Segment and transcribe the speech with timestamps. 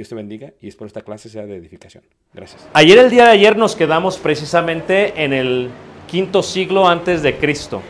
[0.00, 2.02] Dios te bendiga y espero esta clase sea de edificación.
[2.32, 2.66] Gracias.
[2.72, 5.68] Ayer, el día de ayer, nos quedamos precisamente en el
[6.08, 7.82] quinto siglo antes de Cristo.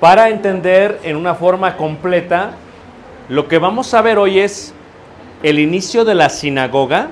[0.00, 2.52] Para entender en una forma completa,
[3.28, 4.72] lo que vamos a ver hoy es
[5.42, 7.08] el inicio de la sinagoga.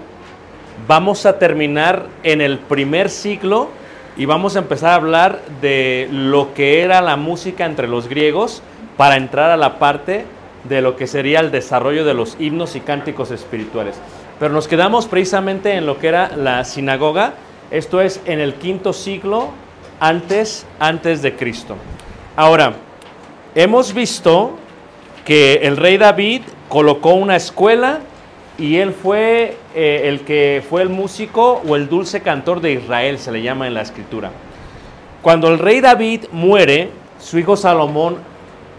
[0.88, 3.68] Vamos a terminar en el primer siglo
[4.16, 8.62] y vamos a empezar a hablar de lo que era la música entre los griegos
[8.96, 10.24] para entrar a la parte
[10.68, 13.96] de lo que sería el desarrollo de los himnos y cánticos espirituales.
[14.38, 17.34] Pero nos quedamos precisamente en lo que era la sinagoga,
[17.70, 19.50] esto es en el quinto siglo
[19.98, 21.76] antes, antes de Cristo.
[22.36, 22.74] Ahora,
[23.54, 24.56] hemos visto
[25.24, 28.00] que el rey David colocó una escuela
[28.58, 33.18] y él fue eh, el que fue el músico o el dulce cantor de Israel,
[33.18, 34.30] se le llama en la escritura.
[35.22, 38.18] Cuando el rey David muere, su hijo Salomón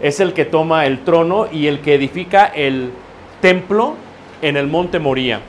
[0.00, 2.92] es el que toma el trono y el que edifica el
[3.40, 3.94] templo
[4.42, 5.40] en el monte Moría.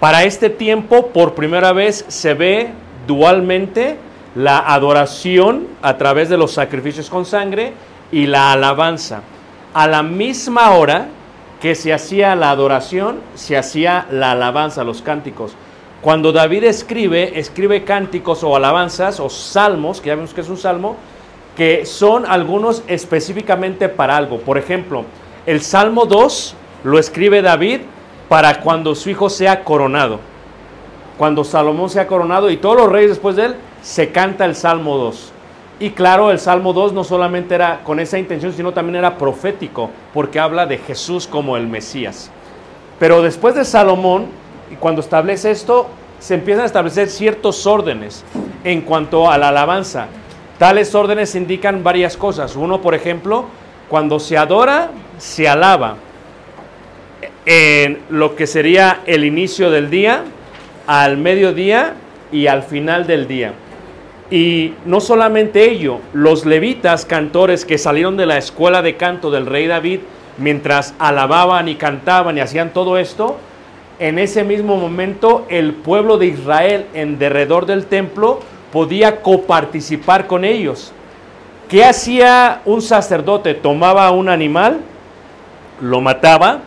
[0.00, 2.70] Para este tiempo, por primera vez, se ve
[3.06, 3.96] dualmente
[4.34, 7.72] la adoración a través de los sacrificios con sangre
[8.10, 9.22] y la alabanza.
[9.74, 11.08] A la misma hora
[11.60, 15.54] que se hacía la adoración, se hacía la alabanza, los cánticos.
[16.00, 20.56] Cuando David escribe, escribe cánticos o alabanzas o salmos, que ya vemos que es un
[20.56, 20.96] salmo,
[21.56, 24.38] que son algunos específicamente para algo.
[24.38, 25.04] Por ejemplo,
[25.46, 26.54] el Salmo 2
[26.84, 27.80] lo escribe David
[28.28, 30.20] para cuando su hijo sea coronado.
[31.18, 34.96] Cuando Salomón sea coronado y todos los reyes después de él, se canta el Salmo
[34.96, 35.32] 2.
[35.80, 39.90] Y claro, el Salmo 2 no solamente era con esa intención, sino también era profético,
[40.14, 42.30] porque habla de Jesús como el Mesías.
[42.98, 44.26] Pero después de Salomón,
[44.70, 45.88] y cuando establece esto,
[46.20, 48.24] se empiezan a establecer ciertos órdenes
[48.62, 50.06] en cuanto a la alabanza.
[50.62, 52.54] Tales órdenes indican varias cosas.
[52.54, 53.46] Uno, por ejemplo,
[53.88, 55.96] cuando se adora, se alaba.
[57.44, 60.22] En lo que sería el inicio del día,
[60.86, 61.94] al mediodía
[62.30, 63.54] y al final del día.
[64.30, 69.46] Y no solamente ello, los levitas cantores que salieron de la escuela de canto del
[69.46, 69.98] rey David,
[70.38, 73.36] mientras alababan y cantaban y hacían todo esto,
[73.98, 78.38] en ese mismo momento el pueblo de Israel en derredor del templo
[78.72, 80.92] podía coparticipar con ellos.
[81.68, 83.54] ¿Qué hacía un sacerdote?
[83.54, 84.80] Tomaba un animal,
[85.80, 86.60] lo mataba,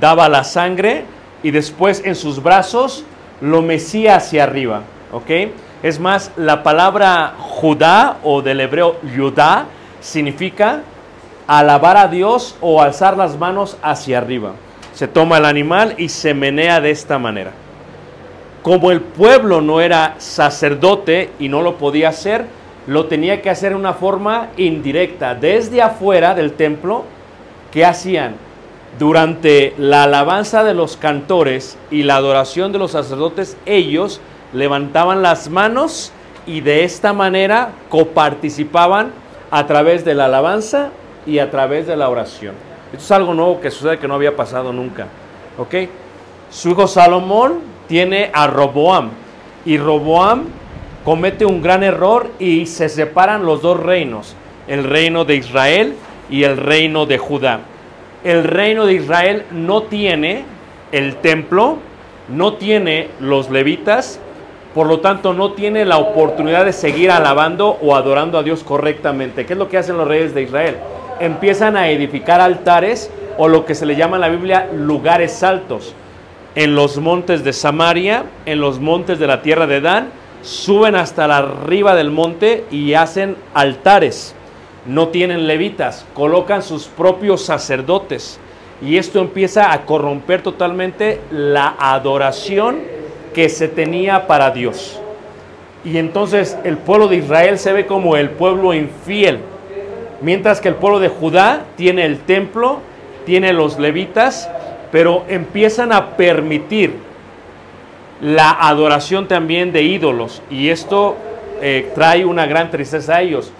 [0.00, 1.04] daba la sangre
[1.42, 3.04] y después en sus brazos
[3.40, 4.82] lo mecía hacia arriba.
[5.82, 9.66] Es más, la palabra Judá o del hebreo Yudá
[10.00, 10.82] significa
[11.46, 14.52] alabar a Dios o alzar las manos hacia arriba.
[14.94, 17.52] Se toma el animal y se menea de esta manera.
[18.62, 22.46] Como el pueblo no era sacerdote y no lo podía hacer,
[22.86, 25.34] lo tenía que hacer de una forma indirecta.
[25.34, 27.04] Desde afuera del templo,
[27.72, 28.36] ¿qué hacían?
[29.00, 34.20] Durante la alabanza de los cantores y la adoración de los sacerdotes, ellos
[34.52, 36.12] levantaban las manos
[36.46, 39.10] y de esta manera coparticipaban
[39.50, 40.90] a través de la alabanza
[41.26, 42.54] y a través de la oración.
[42.92, 45.06] Esto es algo nuevo que sucede que no había pasado nunca.
[45.58, 45.88] ¿Ok?
[46.50, 49.10] Su hijo Salomón tiene a Roboam
[49.64, 50.44] y Roboam
[51.04, 54.34] comete un gran error y se separan los dos reinos,
[54.68, 55.94] el reino de Israel
[56.30, 57.60] y el reino de Judá.
[58.24, 60.44] El reino de Israel no tiene
[60.92, 61.78] el templo,
[62.28, 64.20] no tiene los levitas,
[64.74, 69.44] por lo tanto no tiene la oportunidad de seguir alabando o adorando a Dios correctamente.
[69.44, 70.76] ¿Qué es lo que hacen los reyes de Israel?
[71.20, 75.94] Empiezan a edificar altares o lo que se le llama en la Biblia lugares altos.
[76.54, 80.10] En los montes de Samaria, en los montes de la tierra de Dan,
[80.42, 84.34] suben hasta la arriba del monte y hacen altares.
[84.84, 88.38] No tienen levitas, colocan sus propios sacerdotes.
[88.82, 92.80] Y esto empieza a corromper totalmente la adoración
[93.32, 95.00] que se tenía para Dios.
[95.84, 99.38] Y entonces el pueblo de Israel se ve como el pueblo infiel,
[100.20, 102.78] mientras que el pueblo de Judá tiene el templo,
[103.24, 104.50] tiene los levitas,
[104.92, 106.94] pero empiezan a permitir
[108.20, 110.42] la adoración también de ídolos.
[110.50, 111.16] Y esto
[111.60, 113.50] eh, trae una gran tristeza a ellos.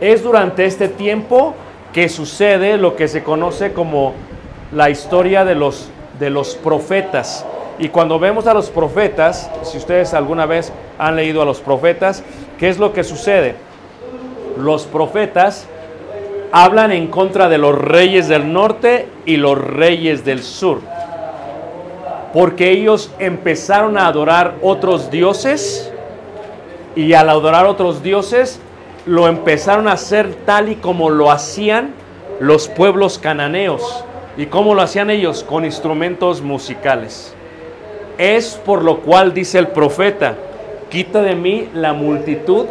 [0.00, 1.54] Es durante este tiempo
[1.92, 4.14] que sucede lo que se conoce como
[4.72, 7.44] la historia de los, de los profetas.
[7.78, 12.24] Y cuando vemos a los profetas, si ustedes alguna vez han leído a los profetas,
[12.58, 13.54] ¿qué es lo que sucede?
[14.56, 15.68] Los profetas
[16.52, 20.80] hablan en contra de los reyes del norte y los reyes del sur.
[22.32, 25.92] Porque ellos empezaron a adorar otros dioses
[26.94, 28.60] y al adorar otros dioses
[29.06, 31.94] lo empezaron a hacer tal y como lo hacían
[32.40, 34.04] los pueblos cananeos.
[34.36, 35.42] ¿Y cómo lo hacían ellos?
[35.42, 37.34] Con instrumentos musicales.
[38.18, 40.36] Es por lo cual dice el profeta,
[40.90, 42.66] quita de mí la multitud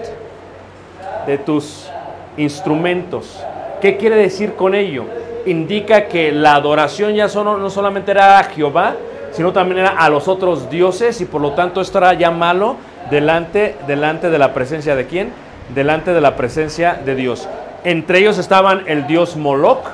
[1.25, 1.89] de tus
[2.37, 3.43] instrumentos.
[3.81, 5.05] ¿Qué quiere decir con ello?
[5.45, 8.95] Indica que la adoración ya no solamente era a Jehová,
[9.31, 12.77] sino también era a los otros dioses y por lo tanto esto era ya malo
[13.11, 15.31] delante, delante de la presencia de quién?
[15.75, 17.47] Delante de la presencia de Dios.
[17.83, 19.85] Entre ellos estaban el dios Moloch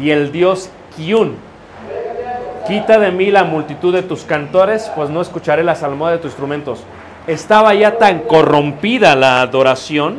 [0.00, 1.36] y el dios Kiun.
[2.68, 6.30] Quita de mí la multitud de tus cantores, pues no escucharé las almohadas de tus
[6.30, 6.84] instrumentos.
[7.26, 10.18] Estaba ya tan corrompida la adoración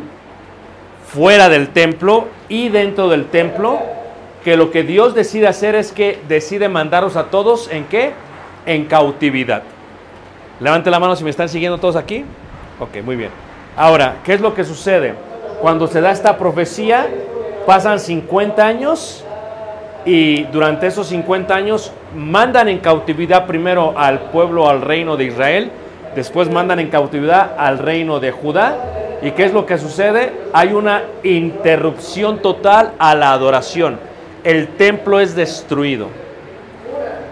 [1.08, 3.80] fuera del templo y dentro del templo
[4.44, 8.12] que lo que Dios decide hacer es que decide mandaros a todos en qué?
[8.66, 9.64] En cautividad.
[10.60, 12.26] Levante la mano si me están siguiendo todos aquí.
[12.78, 13.30] Ok, muy bien.
[13.78, 15.14] Ahora, ¿qué es lo que sucede?
[15.62, 17.08] Cuando se da esta profecía,
[17.66, 19.24] pasan 50 años
[20.06, 25.72] y durante esos 50 años mandan en cautividad primero al pueblo, al reino de Israel,
[26.16, 29.01] después mandan en cautividad al reino de Judá.
[29.22, 30.32] ¿Y qué es lo que sucede?
[30.52, 34.00] Hay una interrupción total a la adoración.
[34.44, 36.08] El templo es destruido.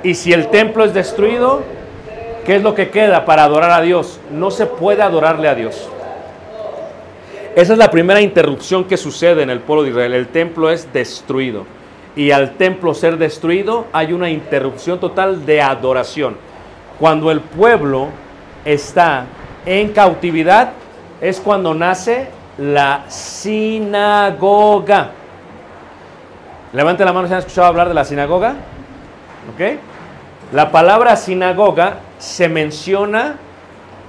[0.03, 1.63] Y si el templo es destruido,
[2.45, 4.19] ¿qué es lo que queda para adorar a Dios?
[4.31, 5.89] No se puede adorarle a Dios.
[7.55, 10.13] Esa es la primera interrupción que sucede en el pueblo de Israel.
[10.13, 11.65] El templo es destruido
[12.15, 16.37] y al templo ser destruido hay una interrupción total de adoración.
[16.99, 18.09] Cuando el pueblo
[18.63, 19.25] está
[19.65, 20.73] en cautividad
[21.21, 25.11] es cuando nace la sinagoga.
[26.73, 28.55] Levante la mano si han escuchado hablar de la sinagoga.
[29.53, 29.79] ¿Ok?
[30.53, 33.35] La palabra sinagoga se menciona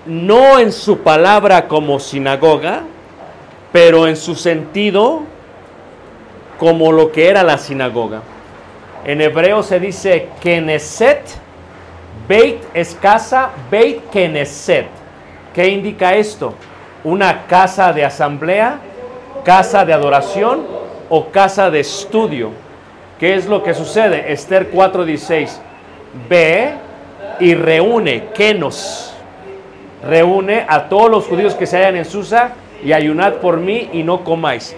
[0.07, 2.83] no en su palabra como sinagoga,
[3.73, 5.23] pero en su sentido
[6.59, 8.23] como lo que era la sinagoga.
[9.05, 11.41] En hebreo se dice Knesset
[12.31, 14.87] Beit es casa, Beit Knesset.
[15.53, 16.55] ¿Qué indica esto?
[17.03, 18.79] Una casa de asamblea,
[19.45, 20.67] casa de adoración
[21.09, 22.51] o casa de estudio.
[23.19, 24.33] ¿Qué es lo que sucede?
[24.33, 25.61] Esther 4:16.
[26.29, 26.75] Ve
[27.39, 29.15] y reúne, Kenos.
[30.07, 32.53] Reúne a todos los judíos que se hallan en Susa
[32.83, 34.75] y ayunad por mí y no comáis.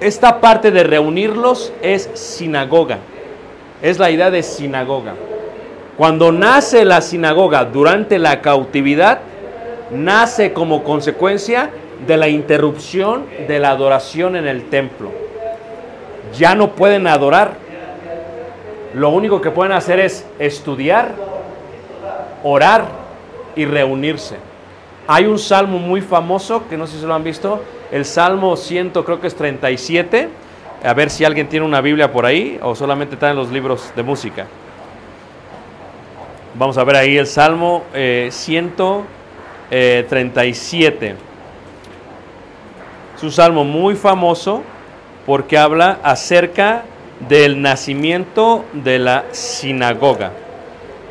[0.00, 2.98] Esta parte de reunirlos es sinagoga.
[3.82, 5.14] Es la idea de sinagoga.
[5.96, 9.20] Cuando nace la sinagoga durante la cautividad,
[9.92, 11.70] nace como consecuencia
[12.06, 15.10] de la interrupción de la adoración en el templo.
[16.36, 17.54] Ya no pueden adorar.
[18.94, 21.12] Lo único que pueden hacer es estudiar,
[22.42, 22.86] orar
[23.54, 24.36] y reunirse.
[25.06, 28.90] Hay un salmo muy famoso, que no sé si lo han visto, el Salmo 100,
[28.90, 30.28] creo que es 37.
[30.84, 33.92] A ver si alguien tiene una Biblia por ahí o solamente está en los libros
[33.94, 34.46] de música.
[36.54, 39.21] Vamos a ver ahí el Salmo eh, 137.
[39.74, 40.12] Es
[43.22, 44.62] un salmo muy famoso
[45.24, 46.82] porque habla acerca
[47.26, 50.32] del nacimiento de la sinagoga.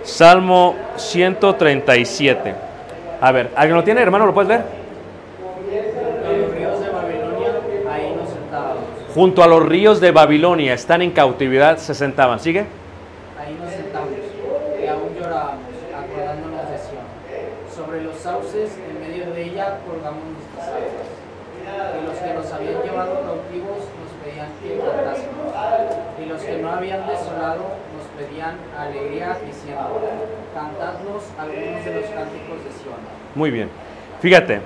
[0.03, 2.53] Salmo 137.
[3.19, 4.27] A ver, ¿alguien lo tiene, hermano?
[4.27, 4.63] ¿Lo puedes ver?
[9.15, 12.39] Junto a los ríos de Babilonia, están en cautividad, se sentaban.
[12.39, 12.65] ¿Sigue?
[13.39, 17.03] Ahí nos sentamos y aún llorábamos, acordándonos de Sion.
[17.75, 21.09] Sobre los sauces, en medio de ella, colgamos nuestras arpas.
[21.61, 25.51] Y los que nos habían llevado cautivos nos pedían que cantásemos.
[26.21, 30.07] Y los que no habían desolado nos pedían alegría, diciendo:
[30.55, 33.20] Cantadnos algunos de los cánticos de Sion.
[33.35, 33.69] Muy bien.
[34.19, 34.61] Fíjate,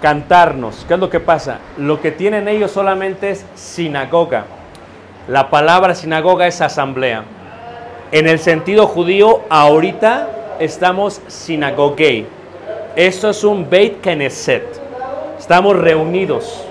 [0.00, 0.84] cantarnos.
[0.86, 1.58] ¿Qué es lo que pasa?
[1.78, 4.44] Lo que tienen ellos solamente es sinagoga.
[5.28, 7.24] La palabra sinagoga es asamblea.
[8.12, 10.28] En el sentido judío, ahorita
[10.60, 12.26] estamos sinagogue.
[12.96, 14.80] Esto es un Beit Knesset.
[15.38, 16.64] Estamos reunidos,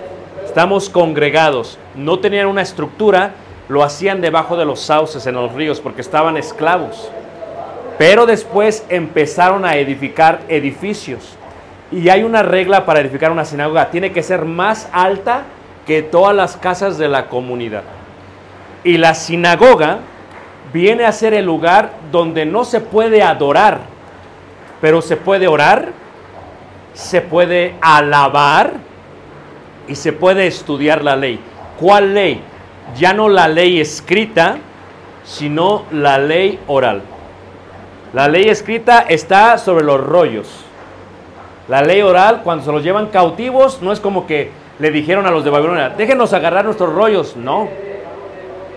[0.46, 1.78] estamos congregados.
[1.96, 3.32] No tenían una estructura,
[3.68, 7.12] lo hacían debajo de los sauces en los ríos porque estaban esclavos.
[7.98, 11.38] Pero después empezaron a edificar edificios.
[11.92, 13.92] Y hay una regla para edificar una sinagoga.
[13.92, 15.44] Tiene que ser más alta
[15.86, 17.84] que todas las casas de la comunidad.
[18.84, 20.00] Y la sinagoga
[20.74, 23.80] viene a ser el lugar donde no se puede adorar,
[24.82, 25.90] pero se puede orar,
[26.94, 28.74] se puede alabar
[29.88, 31.40] y se puede estudiar la ley.
[31.80, 32.42] ¿Cuál ley?
[32.98, 34.58] Ya no la ley escrita,
[35.24, 37.02] sino la ley oral.
[38.14, 40.48] La ley escrita está sobre los rollos.
[41.68, 45.32] La ley oral, cuando se los llevan cautivos, no es como que le dijeron a
[45.32, 47.36] los de Babilonia, déjenos agarrar nuestros rollos.
[47.36, 47.68] No.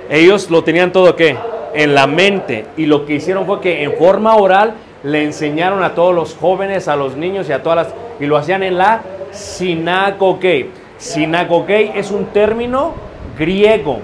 [0.09, 1.37] Ellos lo tenían todo qué?
[1.75, 2.65] En la mente.
[2.79, 6.89] Y lo que hicieron fue que en forma oral le enseñaron a todos los jóvenes,
[6.89, 7.95] a los niños y a todas las...
[8.19, 9.03] Y lo hacían en la
[9.33, 10.71] sinagoge.
[10.97, 12.95] Sinagoge es un término
[13.39, 13.99] griego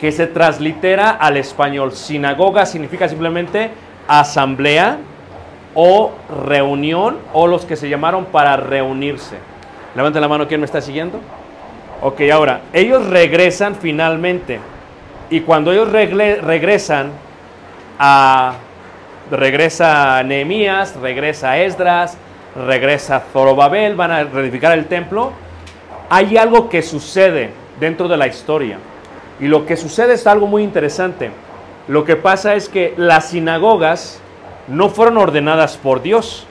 [0.00, 1.92] que se translitera al español.
[1.92, 3.70] Sinagoga significa simplemente
[4.10, 4.98] asamblea
[5.74, 6.10] o
[6.46, 9.36] reunión o los que se llamaron para reunirse.
[9.94, 11.20] Levanten la mano, ¿quién me está siguiendo?
[12.02, 14.58] Ok, ahora, ellos regresan finalmente.
[15.30, 17.10] Y cuando ellos regresan
[17.98, 18.54] a...
[19.30, 22.18] Regresa Nehemías, regresa Esdras,
[22.66, 25.30] regresa Zorobabel, van a reedificar el templo.
[26.08, 28.78] Hay algo que sucede dentro de la historia.
[29.38, 31.30] Y lo que sucede es algo muy interesante.
[31.88, 34.20] Lo que pasa es que las sinagogas
[34.68, 36.46] no fueron ordenadas por Dios.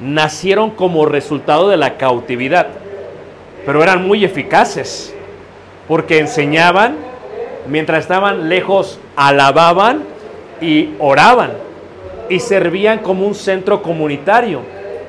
[0.00, 2.68] Nacieron como resultado de la cautividad.
[3.66, 5.14] Pero eran muy eficaces.
[5.88, 6.96] Porque enseñaban,
[7.66, 10.04] mientras estaban lejos, alababan
[10.60, 11.52] y oraban.
[12.28, 14.60] Y servían como un centro comunitario.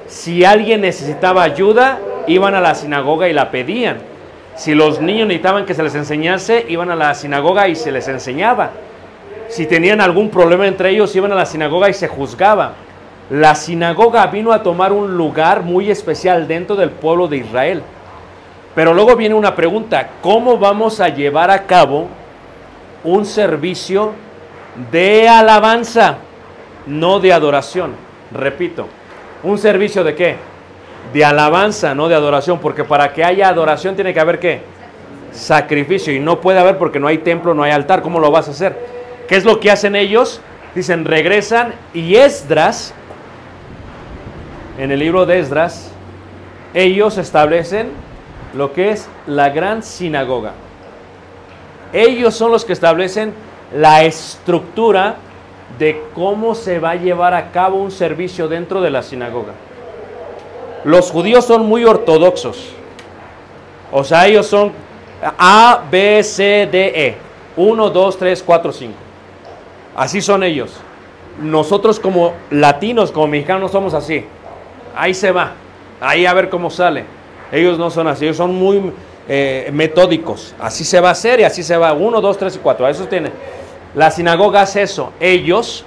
[0.07, 3.97] Si alguien necesitaba ayuda, iban a la sinagoga y la pedían.
[4.55, 8.07] Si los niños necesitaban que se les enseñase, iban a la sinagoga y se les
[8.07, 8.71] enseñaba.
[9.49, 12.73] Si tenían algún problema entre ellos, iban a la sinagoga y se juzgaba.
[13.31, 17.81] La sinagoga vino a tomar un lugar muy especial dentro del pueblo de Israel.
[18.75, 22.07] Pero luego viene una pregunta, ¿cómo vamos a llevar a cabo
[23.03, 24.11] un servicio
[24.91, 26.17] de alabanza,
[26.85, 27.93] no de adoración?
[28.31, 28.87] Repito,
[29.41, 30.35] ¿un servicio de qué?
[31.11, 34.61] De alabanza, no de adoración, porque para que haya adoración tiene que haber qué?
[35.31, 38.47] Sacrificio, y no puede haber porque no hay templo, no hay altar, ¿cómo lo vas
[38.47, 38.98] a hacer?
[39.29, 40.41] ¿Qué es lo que hacen ellos?
[40.73, 42.95] Dicen, regresan y Esdras,
[44.79, 45.91] en el libro de Esdras,
[46.73, 47.91] ellos establecen
[48.55, 50.53] lo que es la gran sinagoga.
[51.93, 53.33] Ellos son los que establecen
[53.71, 55.17] la estructura
[55.77, 59.53] de cómo se va a llevar a cabo un servicio dentro de la sinagoga.
[60.83, 62.73] Los judíos son muy ortodoxos.
[63.91, 64.71] O sea, ellos son
[65.21, 67.17] A, B, C, D, E.
[67.57, 69.08] 1, 2, 3, 4, 5.
[69.99, 70.71] Así son ellos.
[71.41, 74.25] Nosotros como latinos, como mexicanos, somos así.
[74.95, 75.51] Ahí se va.
[75.99, 77.03] Ahí a ver cómo sale.
[77.51, 78.23] Ellos no son así.
[78.23, 78.93] Ellos son muy
[79.27, 80.55] eh, metódicos.
[80.57, 81.91] Así se va a hacer y así se va.
[81.91, 82.87] 1, 2, 3 y 4.
[82.87, 83.29] Eso tiene.
[83.93, 85.11] La sinagoga hace eso.
[85.19, 85.83] Ellos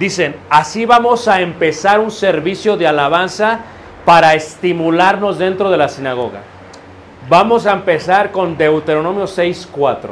[0.00, 3.60] dicen, así vamos a empezar un servicio de alabanza
[4.04, 6.40] para estimularnos dentro de la sinagoga.
[7.28, 10.08] Vamos a empezar con Deuteronomio 6.4.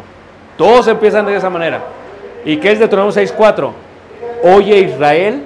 [0.57, 1.97] Todos empiezan de esa manera.
[2.47, 3.73] ¿Y qué es Deuteronomio 6.4?
[4.45, 5.43] Oye Israel,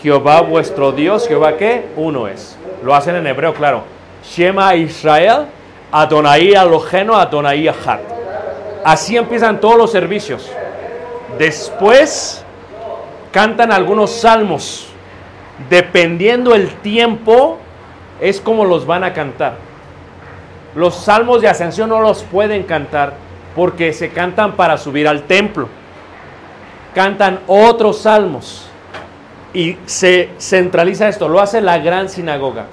[0.00, 1.86] Jehová vuestro Dios, Jehová qué?
[1.96, 2.56] Uno es.
[2.84, 3.82] Lo hacen en hebreo, claro.
[4.24, 5.46] Shema Israel,
[5.90, 7.98] Adonai Alojeno, Adonai Ahad.
[8.84, 10.48] Así empiezan todos los servicios.
[11.38, 12.44] Después
[13.32, 14.86] cantan algunos salmos.
[15.68, 17.58] Dependiendo el tiempo,
[18.20, 19.54] es como los van a cantar.
[20.76, 23.14] Los salmos de ascensión no los pueden cantar
[23.56, 25.68] porque se cantan para subir al templo.
[26.94, 28.68] Cantan otros salmos
[29.52, 32.66] y se centraliza esto, lo hace la gran sinagoga.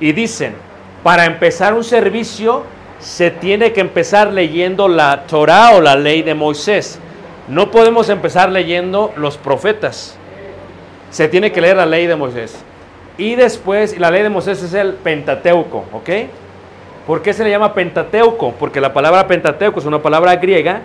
[0.00, 0.54] Y dicen,
[1.02, 2.64] para empezar un servicio
[2.98, 6.98] se tiene que empezar leyendo la Torah o la ley de Moisés.
[7.48, 10.16] No podemos empezar leyendo los profetas.
[11.10, 12.64] Se tiene que leer la ley de Moisés.
[13.18, 16.10] Y después, la ley de Moisés es el Pentateuco, ¿ok?
[17.06, 18.52] ¿Por qué se le llama Pentateuco?
[18.58, 20.80] Porque la palabra Pentateuco es una palabra griega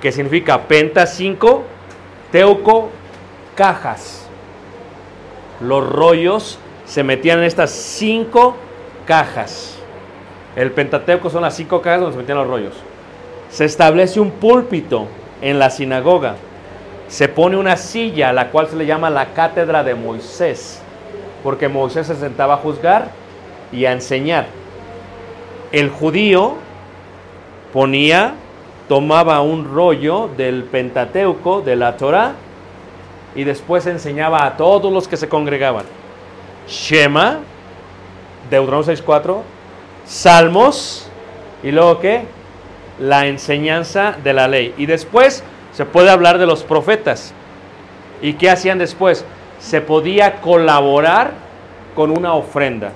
[0.00, 1.64] que significa penta 5,
[2.36, 2.90] teuco
[3.54, 4.26] cajas.
[5.58, 8.56] Los rollos se metían en estas cinco
[9.06, 9.78] cajas.
[10.54, 12.74] El Pentateuco son las cinco cajas donde se metían los rollos.
[13.48, 15.06] Se establece un púlpito
[15.40, 16.34] en la sinagoga.
[17.08, 20.82] Se pone una silla a la cual se le llama la cátedra de Moisés,
[21.42, 23.12] porque Moisés se sentaba a juzgar
[23.72, 24.44] y a enseñar.
[25.72, 26.56] El judío
[27.72, 28.34] ponía,
[28.88, 32.32] tomaba un rollo del Pentateuco, de la Torah,
[33.34, 35.84] y después enseñaba a todos los que se congregaban.
[36.68, 37.40] Shema,
[38.50, 39.40] Deuteronomio 6.4,
[40.06, 41.08] Salmos,
[41.62, 42.22] y luego qué?
[43.00, 44.74] La enseñanza de la ley.
[44.78, 47.34] Y después se puede hablar de los profetas.
[48.22, 49.24] ¿Y qué hacían después?
[49.58, 51.32] Se podía colaborar
[51.94, 52.92] con una ofrenda.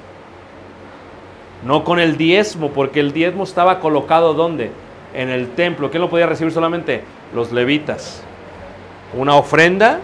[1.64, 4.70] No con el diezmo, porque el diezmo estaba colocado ¿dónde?
[5.14, 5.90] En el templo.
[5.90, 7.02] ¿Quién lo podía recibir solamente?
[7.34, 8.22] Los levitas.
[9.14, 10.00] Una ofrenda,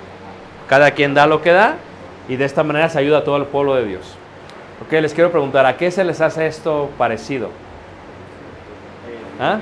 [0.69, 1.77] cada quien da lo que da,
[2.29, 4.17] y de esta manera se ayuda a todo el pueblo de Dios.
[4.85, 7.51] Ok, les quiero preguntar, ¿a qué se les hace esto parecido?
[9.41, 9.61] ¿Ah?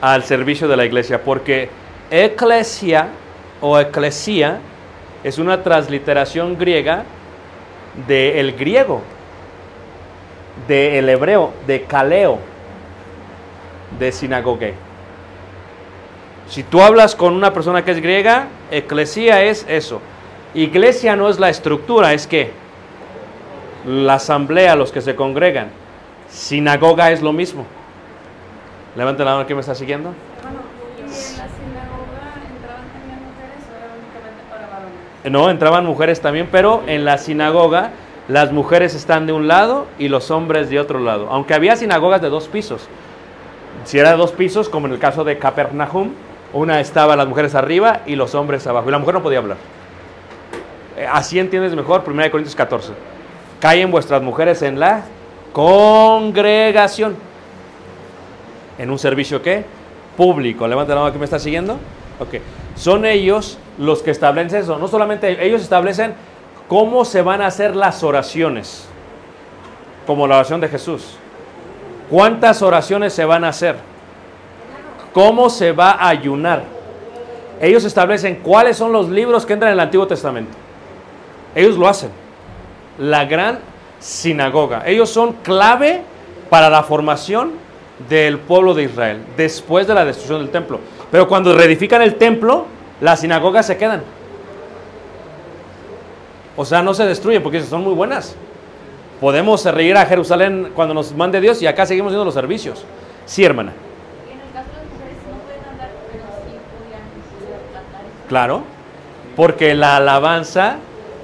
[0.00, 1.68] Al servicio de la iglesia, porque
[2.10, 3.08] eclesia
[3.60, 4.58] o eclesia
[5.24, 7.04] es una transliteración griega
[8.06, 9.02] del griego,
[10.68, 12.38] del hebreo, de caleo,
[13.98, 14.74] de sinagogue.
[16.48, 20.00] Si tú hablas con una persona que es griega, eclesia es eso.
[20.54, 22.52] Iglesia no es la estructura, es que
[23.86, 25.68] la asamblea, los que se congregan.
[26.30, 27.66] Sinagoga es lo mismo.
[28.96, 30.14] Levanten la mano que me está siguiendo.
[35.24, 37.90] No, entraban mujeres también, pero en la sinagoga
[38.28, 41.28] las mujeres están de un lado y los hombres de otro lado.
[41.30, 42.88] Aunque había sinagogas de dos pisos.
[43.84, 46.12] Si era de dos pisos, como en el caso de Capernaum,
[46.52, 48.88] una estaba las mujeres arriba y los hombres abajo.
[48.88, 49.58] Y la mujer no podía hablar.
[50.96, 52.92] Eh, Así entiendes mejor 1 Corintios 14.
[53.60, 55.02] Callen vuestras mujeres en la
[55.52, 57.16] congregación.
[58.78, 59.64] ¿En un servicio qué?
[60.16, 60.66] Público.
[60.66, 61.74] Levanta la mano que me está siguiendo.
[62.18, 62.40] Ok.
[62.76, 64.78] Son ellos los que establecen eso.
[64.78, 66.14] No solamente ellos establecen
[66.68, 68.88] cómo se van a hacer las oraciones.
[70.06, 71.16] Como la oración de Jesús.
[72.10, 73.76] ¿Cuántas oraciones se van a hacer?
[75.12, 76.62] ¿Cómo se va a ayunar?
[77.60, 80.52] Ellos establecen cuáles son los libros que entran en el Antiguo Testamento.
[81.54, 82.10] Ellos lo hacen.
[82.98, 83.58] La gran
[83.98, 84.84] sinagoga.
[84.86, 86.02] Ellos son clave
[86.48, 87.52] para la formación
[88.08, 90.78] del pueblo de Israel después de la destrucción del templo.
[91.10, 92.66] Pero cuando reedifican el templo,
[93.00, 94.02] las sinagogas se quedan.
[96.56, 98.36] O sea, no se destruyen porque son muy buenas.
[99.20, 102.84] Podemos reír a Jerusalén cuando nos mande Dios y acá seguimos haciendo los servicios.
[103.26, 103.72] Sí, hermana.
[104.28, 107.00] Y en el caso de las mujeres no pueden andar, pero sí podían
[107.40, 108.00] podían cantar.
[108.28, 108.62] Claro,
[109.34, 110.76] porque la alabanza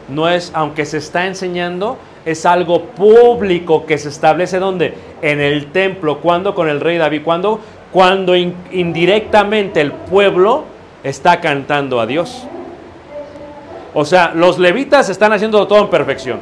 [0.09, 4.95] no es, aunque se está enseñando, es algo público que se establece donde?
[5.23, 6.21] En el templo.
[6.21, 6.55] ¿Cuándo?
[6.55, 7.23] Con el rey David.
[7.93, 10.65] Cuando in- indirectamente el pueblo
[11.05, 12.45] está cantando a Dios.
[13.93, 16.41] O sea, los levitas están haciendo todo en perfección,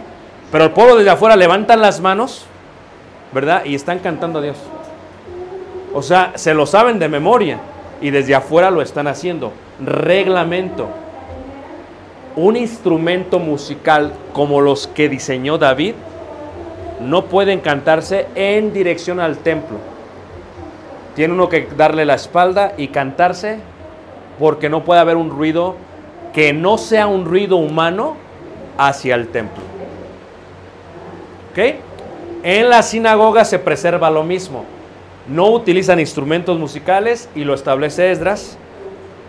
[0.53, 2.45] pero el pueblo desde afuera levantan las manos,
[3.33, 3.65] ¿verdad?
[3.65, 4.59] Y están cantando a Dios.
[5.95, 7.59] O sea, se lo saben de memoria
[8.03, 9.53] y desde afuera lo están haciendo.
[9.83, 10.89] Reglamento.
[12.37, 15.95] Un instrumento musical como los que diseñó David
[17.01, 19.79] no pueden cantarse en dirección al templo.
[21.17, 23.59] Tiene uno que darle la espalda y cantarse
[24.39, 25.77] porque no puede haber un ruido
[26.35, 28.17] que no sea un ruido humano
[28.77, 29.72] hacia el templo.
[31.53, 31.59] ¿Ok?
[32.43, 34.65] En la sinagoga se preserva lo mismo.
[35.29, 38.59] No utilizan instrumentos musicales y lo establece Esdras.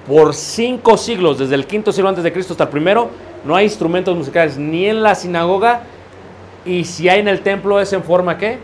[0.08, 3.10] Por cinco siglos, desde el quinto siglo antes de Cristo hasta el primero,
[3.46, 5.82] no hay instrumentos musicales ni en la sinagoga
[6.66, 8.58] y si hay en el templo es en forma ¿qué?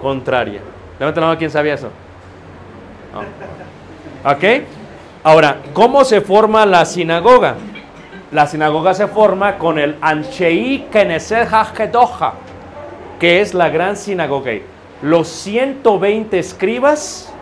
[0.00, 0.60] contraria.
[0.98, 1.88] Levanten la mano, ¿quién sabía eso?
[3.12, 4.30] No.
[4.30, 4.64] ¿Ok?
[5.24, 7.54] Ahora, ¿cómo se forma la sinagoga?
[8.32, 12.34] La sinagoga se forma con el Anshei Knesset HaGedoha,
[13.22, 14.50] que es la gran sinagoga.
[15.00, 17.32] Los 120 escribas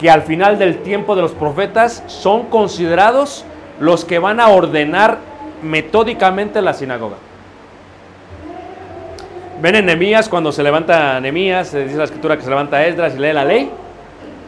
[0.00, 3.44] que al final del tiempo de los profetas son considerados
[3.78, 5.18] los que van a ordenar
[5.62, 7.16] metódicamente la sinagoga.
[9.60, 13.16] Ven en Nehemías cuando se levanta Nehemías, se dice la escritura que se levanta Esdras
[13.16, 13.70] y lee la ley.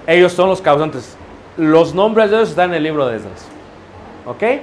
[0.07, 1.15] Ellos son los causantes.
[1.59, 3.47] Los nombres de ellos están en el libro de Esdras.
[4.25, 4.63] ¿Ok?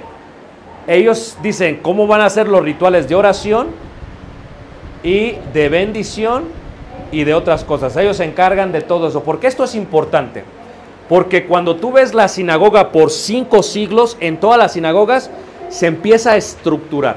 [0.88, 3.87] Ellos dicen cómo van a ser los rituales de oración
[5.02, 6.44] y de bendición
[7.12, 7.96] y de otras cosas.
[7.96, 9.22] Ellos se encargan de todo eso.
[9.22, 10.44] ¿Por qué esto es importante?
[11.08, 15.30] Porque cuando tú ves la sinagoga por cinco siglos, en todas las sinagogas
[15.70, 17.16] se empieza a estructurar.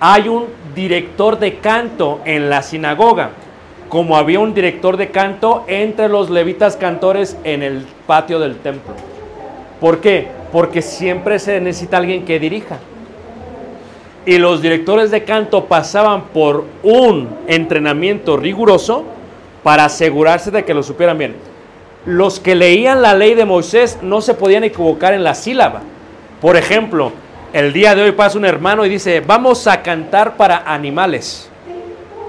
[0.00, 3.30] Hay un director de canto en la sinagoga,
[3.88, 8.94] como había un director de canto entre los levitas cantores en el patio del templo.
[9.80, 10.28] ¿Por qué?
[10.52, 12.78] Porque siempre se necesita alguien que dirija.
[14.26, 19.04] Y los directores de canto pasaban por un entrenamiento riguroso
[19.62, 21.36] para asegurarse de que lo supieran bien.
[22.04, 25.82] Los que leían la ley de Moisés no se podían equivocar en la sílaba.
[26.40, 27.12] Por ejemplo,
[27.52, 31.48] el día de hoy pasa un hermano y dice, vamos a cantar para animales.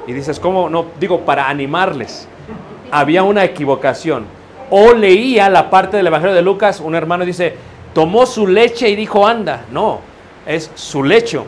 [0.06, 0.70] Y dices, ¿cómo?
[0.70, 2.28] No, digo, para animarles.
[2.92, 4.26] Había una equivocación.
[4.70, 7.56] O leía la parte del Evangelio de Lucas, un hermano dice,
[7.94, 9.66] tomó su leche y dijo, anda.
[9.72, 10.00] No,
[10.46, 11.46] es su lecho.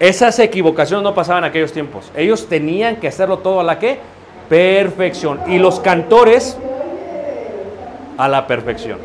[0.00, 2.10] Esas equivocaciones no pasaban en aquellos tiempos.
[2.16, 3.98] Ellos tenían que hacerlo todo a la que?
[4.48, 5.40] Perfección.
[5.48, 6.56] Y los cantores
[8.16, 8.98] a la perfección.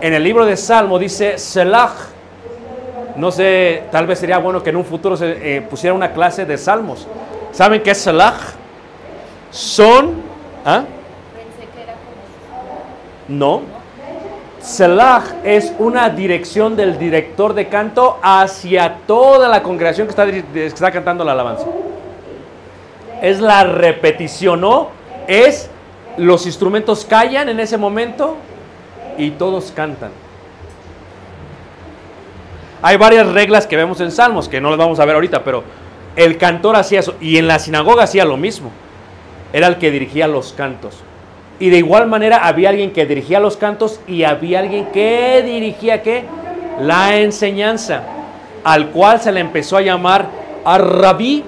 [0.00, 1.92] En el libro de Salmo dice, Selah.
[3.16, 6.44] No sé, tal vez sería bueno que en un futuro se eh, pusiera una clase
[6.44, 7.06] de salmos.
[7.52, 8.34] ¿Saben qué es Selah?
[9.50, 10.22] Son...
[10.64, 10.84] ¿ah?
[11.36, 13.38] Pensé que era como.
[13.38, 13.73] No.
[14.64, 21.22] Selah es una dirección del director de canto hacia toda la congregación que está, cantando
[21.22, 21.66] la alabanza.
[23.20, 24.88] Es la repetición, ¿no?
[25.28, 25.68] Es
[26.16, 28.38] los instrumentos callan en ese momento
[29.18, 30.12] y todos cantan.
[32.80, 35.62] Hay varias reglas que vemos en Salmos, que no las vamos a ver ahorita, pero
[36.16, 38.70] el cantor hacía eso y en la sinagoga hacía lo mismo.
[39.52, 41.02] Era el que dirigía los cantos.
[41.58, 46.02] Y de igual manera había alguien que dirigía los cantos y había alguien que dirigía
[46.02, 46.24] qué?
[46.80, 48.02] La enseñanza,
[48.64, 50.28] al cual se le empezó a llamar
[50.64, 51.44] a rabí,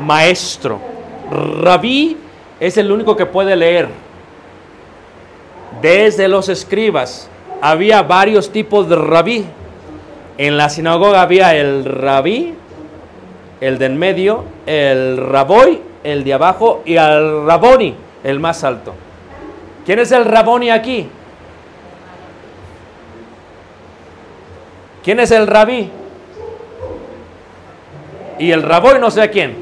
[0.00, 0.78] maestro.
[1.30, 2.16] Rabí
[2.60, 3.88] es el único que puede leer.
[5.80, 7.28] Desde los escribas
[7.62, 9.46] había varios tipos de rabí.
[10.36, 12.54] En la sinagoga había el rabí,
[13.60, 18.94] el de en medio, el raboy, el de abajo y el raboni, el más alto.
[19.84, 21.08] ¿Quién es el raboni aquí?
[25.02, 25.90] ¿Quién es el rabí?
[28.38, 29.56] Y el raboy no sé a quién,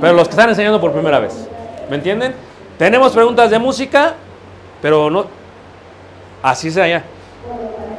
[0.00, 1.48] pero los que están enseñando por primera vez.
[1.88, 2.34] ¿Me entienden?
[2.76, 4.14] Tenemos preguntas de música,
[4.82, 5.26] pero no.
[6.42, 7.04] Así sea ya.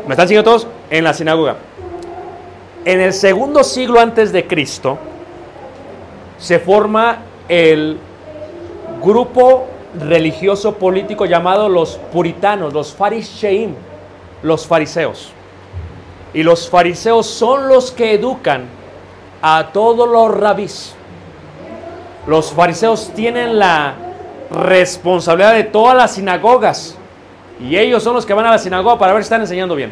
[0.05, 0.67] ¿Me están siguiendo todos?
[0.89, 1.55] En la sinagoga.
[2.85, 4.97] En el segundo siglo antes de Cristo
[6.37, 7.99] se forma el
[9.01, 9.67] grupo
[9.99, 13.73] religioso político llamado los puritanos, los farisheim,
[14.43, 15.31] los fariseos.
[16.33, 18.65] Y los fariseos son los que educan
[19.41, 20.93] a todos los rabís.
[22.27, 23.95] Los fariseos tienen la
[24.51, 26.95] responsabilidad de todas las sinagogas.
[27.59, 29.91] Y ellos son los que van a la sinagoga para ver si están enseñando bien.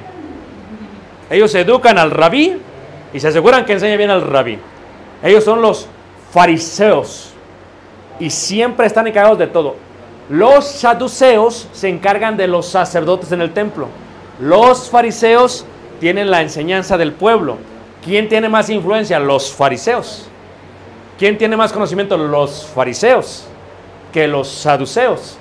[1.30, 2.58] Ellos educan al rabí
[3.13, 4.60] y se aseguran que enseñe bien al rabí.
[5.24, 5.88] Ellos son los
[6.32, 7.34] fariseos
[8.19, 9.75] y siempre están encargados de todo.
[10.30, 13.88] Los saduceos se encargan de los sacerdotes en el templo.
[14.39, 15.65] Los fariseos
[15.99, 17.58] tienen la enseñanza del pueblo.
[18.03, 19.19] ¿Quién tiene más influencia?
[19.19, 20.27] Los fariseos.
[21.17, 22.17] ¿Quién tiene más conocimiento?
[22.17, 23.47] Los fariseos
[24.12, 25.38] que los saduceos.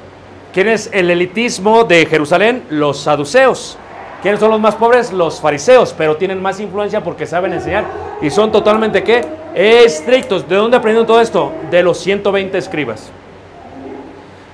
[0.53, 2.63] ¿Quién es el elitismo de Jerusalén?
[2.71, 3.77] Los saduceos.
[4.23, 5.13] ¿Quiénes son los más pobres?
[5.13, 7.85] Los fariseos, pero tienen más influencia porque saben enseñar
[8.23, 9.23] y son totalmente qué?
[9.57, 10.47] Estrictos.
[10.47, 11.51] ¿De dónde aprendieron todo esto?
[11.71, 13.11] De los 120 escribas.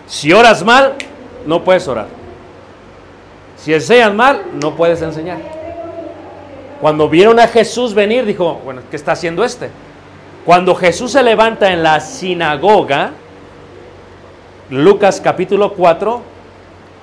[0.06, 0.94] Si oras mal,
[1.44, 2.06] no puedes orar.
[3.56, 5.38] Si enseñas mal, no puedes enseñar.
[6.80, 9.70] Cuando vieron a Jesús venir, dijo, bueno, ¿qué está haciendo este?
[10.44, 13.10] Cuando Jesús se levanta en la sinagoga,
[14.70, 16.22] Lucas capítulo 4,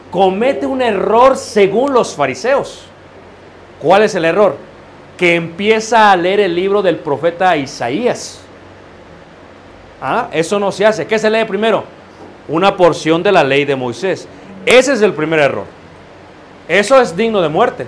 [0.10, 2.86] comete un error según los fariseos.
[3.82, 4.69] ¿Cuál es el error?
[5.20, 8.40] Que empieza a leer el libro del profeta Isaías.
[10.02, 11.06] Ah, eso no se hace.
[11.06, 11.84] ¿Qué se lee primero?
[12.48, 14.28] Una porción de la ley de Moisés.
[14.66, 15.66] Ese es el primer error.
[16.68, 17.86] Eso es digno de muerte.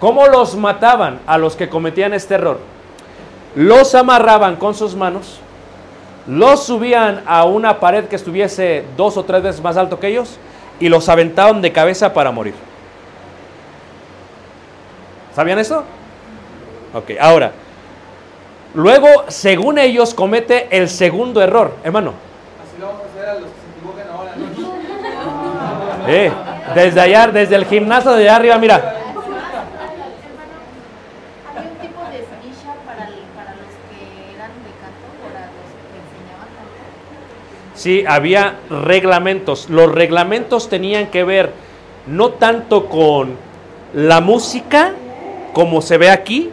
[0.00, 2.58] ¿Cómo los mataban a los que cometían este error?
[3.54, 5.38] Los amarraban con sus manos,
[6.26, 10.38] los subían a una pared que estuviese dos o tres veces más alto que ellos
[10.80, 12.54] y los aventaban de cabeza para morir.
[15.34, 15.84] ¿Sabían eso?
[16.94, 17.52] Ok, ahora,
[18.74, 22.12] luego, según ellos, comete el segundo error, hermano.
[22.62, 24.46] Así lo vamos a hacer a los que se equivocan ahora, ¿no?
[26.08, 26.32] Eh,
[26.74, 28.74] desde allá, desde el gimnasio de allá arriba, mira.
[28.76, 28.92] Había
[31.70, 35.94] un tipo de esquilla para, el- para los que eran de canto, para los que
[36.02, 36.82] enseñaban canto.
[37.76, 39.70] Sí, había reglamentos.
[39.70, 41.52] Los reglamentos tenían que ver
[42.08, 43.36] no tanto con
[43.94, 44.90] la música,
[45.52, 46.50] como se ve aquí,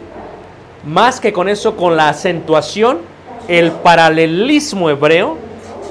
[0.84, 2.98] más que con eso, con la acentuación,
[3.48, 5.36] el paralelismo hebreo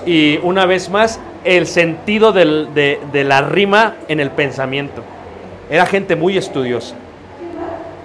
[0.06, 5.04] y una vez más el sentido del- de, de la rima en el pensamiento.
[5.70, 6.96] Era gente muy estudiosa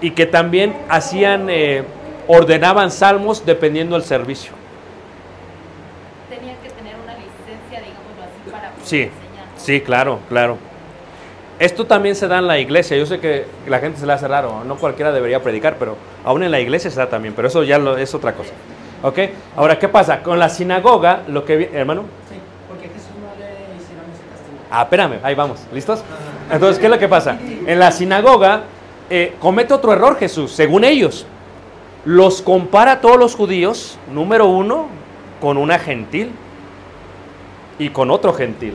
[0.00, 1.82] y que también hacían, eh,
[2.26, 4.52] ordenaban salmos dependiendo del servicio.
[6.28, 9.46] Tenían que tener una licencia, digámoslo así, para poder Sí, enseñar.
[9.56, 10.58] sí, claro, claro.
[11.58, 12.96] Esto también se da en la iglesia.
[12.96, 16.42] Yo sé que la gente se le hace raro, no cualquiera debería predicar, pero aún
[16.42, 18.52] en la iglesia se da también, pero eso ya lo- es otra cosa.
[19.02, 19.18] ¿Ok?
[19.56, 20.22] Ahora, ¿qué pasa?
[20.22, 22.02] Con la sinagoga, lo que vi- hermano.
[22.28, 22.36] Sí,
[22.68, 24.58] porque Jesús no le hicieron ese castigo.
[24.70, 26.02] Ah, espérame, ahí vamos, ¿listos?
[26.50, 27.38] Entonces, ¿qué es lo que pasa?
[27.66, 28.62] En la sinagoga
[29.10, 31.26] eh, comete otro error Jesús, según ellos.
[32.06, 34.86] Los compara a todos los judíos, número uno,
[35.40, 36.32] con una gentil
[37.78, 38.74] y con otro gentil.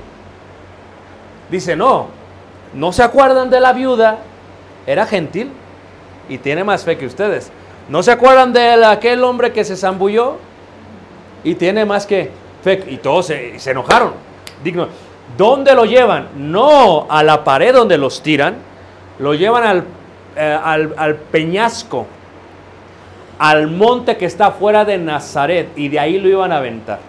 [1.50, 2.08] Dice, no,
[2.74, 4.20] no se acuerdan de la viuda,
[4.86, 5.52] era gentil
[6.28, 7.52] y tiene más fe que ustedes.
[7.90, 10.38] No se acuerdan de aquel hombre que se zambulló
[11.44, 12.30] y tiene más que
[12.64, 12.84] fe.
[12.88, 14.14] Y todos se, enojaron.
[14.64, 14.88] Digno.
[15.38, 16.30] ¿Dónde lo llevan?
[16.36, 18.56] No a la pared donde los tiran,
[19.20, 19.84] lo llevan al,
[20.36, 22.08] eh, al, al peñasco,
[23.38, 27.00] al monte que está fuera de Nazaret y de ahí lo iban a aventar.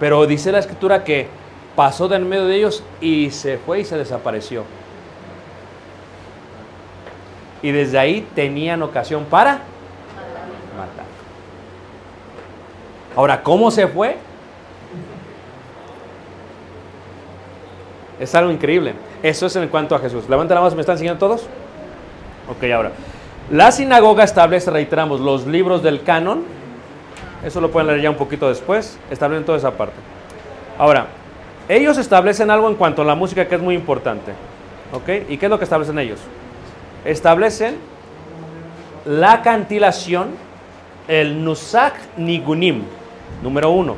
[0.00, 1.28] Pero dice la escritura que
[1.76, 4.64] pasó de en medio de ellos y se fue y se desapareció.
[7.62, 9.52] Y desde ahí tenían ocasión para
[10.76, 11.06] matar.
[13.14, 14.16] Ahora, ¿cómo se fue?
[18.18, 18.94] Es algo increíble.
[19.22, 20.28] Eso es en cuanto a Jesús.
[20.28, 21.46] Levanta la mano, ¿me están siguiendo todos?
[22.48, 22.92] Ok, ahora.
[23.50, 26.44] La sinagoga establece, reiteramos, los libros del canon.
[27.44, 28.98] Eso lo pueden leer ya un poquito después.
[29.10, 29.94] Establecen toda esa parte.
[30.78, 31.06] Ahora,
[31.76, 34.32] ellos establecen algo en cuanto a la música que es muy importante.
[34.92, 35.30] ¿Ok?
[35.30, 36.20] ¿Y qué es lo que establecen ellos?
[37.04, 37.76] Establecen
[39.06, 40.28] la cantilación,
[41.08, 42.82] el Nusak Nigunim,
[43.42, 43.96] número uno.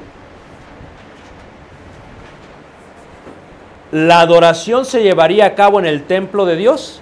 [3.90, 7.00] La adoración se llevaría a cabo en el templo de Dios,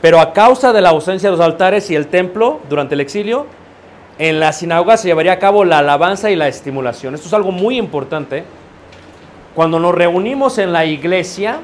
[0.00, 3.46] pero a causa de la ausencia de los altares y el templo durante el exilio,
[4.18, 7.14] en la sinagoga se llevaría a cabo la alabanza y la estimulación.
[7.14, 8.44] Esto es algo muy importante.
[9.54, 11.60] Cuando nos reunimos en la iglesia,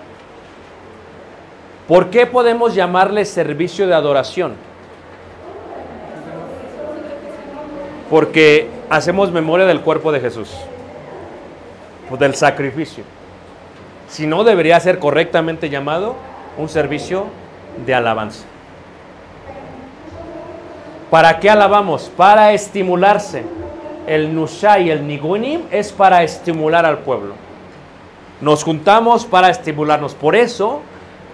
[1.87, 4.55] ¿por qué podemos llamarle servicio de adoración?
[8.11, 10.53] Porque hacemos memoria del cuerpo de Jesús,
[12.11, 13.05] o del sacrificio.
[14.09, 16.16] Si no, debería ser correctamente llamado
[16.59, 17.27] un servicio
[17.85, 18.44] de alabanza.
[21.11, 22.11] ¿Para qué alabamos?
[22.16, 23.44] Para estimularse.
[24.07, 27.45] El Nusha y el Nigunim es para estimular al pueblo.
[28.40, 30.14] Nos juntamos para estimularnos.
[30.14, 30.83] Por eso,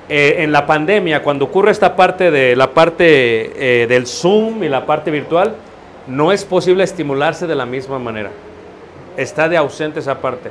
[0.08, 4.68] eh, en la pandemia, cuando ocurre esta parte de la parte eh, del Zoom y
[4.68, 5.54] la parte virtual,
[6.06, 8.30] no es posible estimularse de la misma manera.
[9.16, 10.50] Está de ausente esa parte.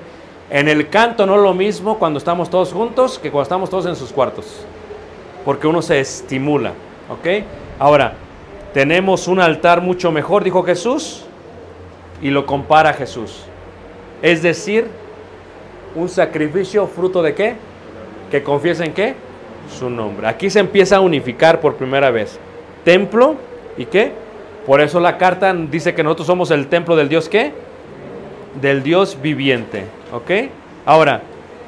[0.49, 3.85] En el canto no es lo mismo cuando estamos todos juntos que cuando estamos todos
[3.85, 4.65] en sus cuartos.
[5.45, 6.73] porque uno se estimula,
[7.09, 7.43] ¿ok?
[7.79, 8.13] Ahora,
[8.73, 11.23] tenemos un altar mucho mejor, dijo Jesús,
[12.21, 13.43] y lo compara a Jesús.
[14.21, 14.87] Es decir,
[15.95, 17.55] un sacrificio fruto de qué?
[18.29, 19.15] Que confiesa en qué?
[19.69, 20.27] Su nombre.
[20.27, 22.39] Aquí se empieza a unificar por primera vez.
[22.83, 23.35] Templo
[23.77, 24.11] y qué?
[24.65, 27.51] Por eso la carta dice que nosotros somos el templo del Dios qué?
[28.61, 29.85] Del Dios viviente.
[30.13, 30.49] ¿Ok?
[30.85, 31.21] Ahora,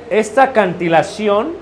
[0.09, 1.53] esta cantilación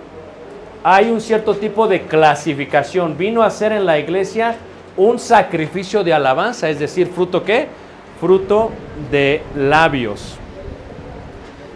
[0.83, 3.17] hay un cierto tipo de clasificación.
[3.17, 4.55] Vino a ser en la iglesia
[4.97, 7.67] un sacrificio de alabanza, es decir, fruto qué?
[8.19, 8.71] Fruto
[9.09, 10.40] de labios.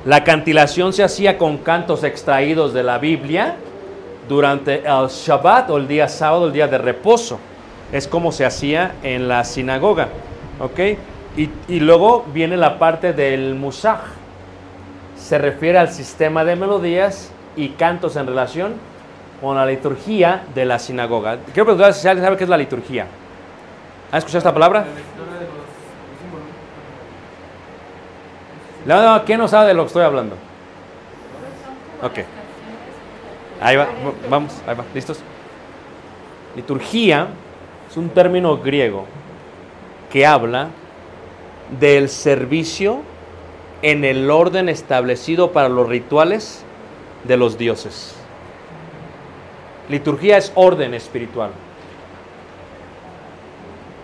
[0.05, 3.55] La cantilación se hacía con cantos extraídos de la Biblia
[4.29, 7.39] durante el Shabbat o el día sábado, el día de reposo.
[7.91, 10.09] Es como se hacía en la sinagoga.
[10.59, 10.79] ¿Ok?
[11.37, 14.01] Y, luego viene la parte del musaj.
[15.17, 18.73] Se refiere al sistema de melodías y cantos en relación
[19.41, 21.37] con la liturgia de la sinagoga.
[21.51, 23.07] Quiero preguntar si alguien sabe qué es la liturgia.
[24.11, 24.85] ¿Ha escuchado esta palabra?
[29.25, 30.35] ¿Quién no sabe de lo que estoy hablando?
[32.03, 32.19] Ok.
[33.59, 33.87] Ahí va,
[34.29, 35.19] vamos, ahí va, ¿listos?
[36.55, 37.27] Liturgia
[37.89, 39.05] es un término griego
[40.11, 40.67] que habla
[41.79, 43.01] del servicio
[43.81, 46.63] en el orden establecido para los rituales
[47.23, 48.15] de los dioses.
[49.89, 51.51] Liturgia es orden espiritual.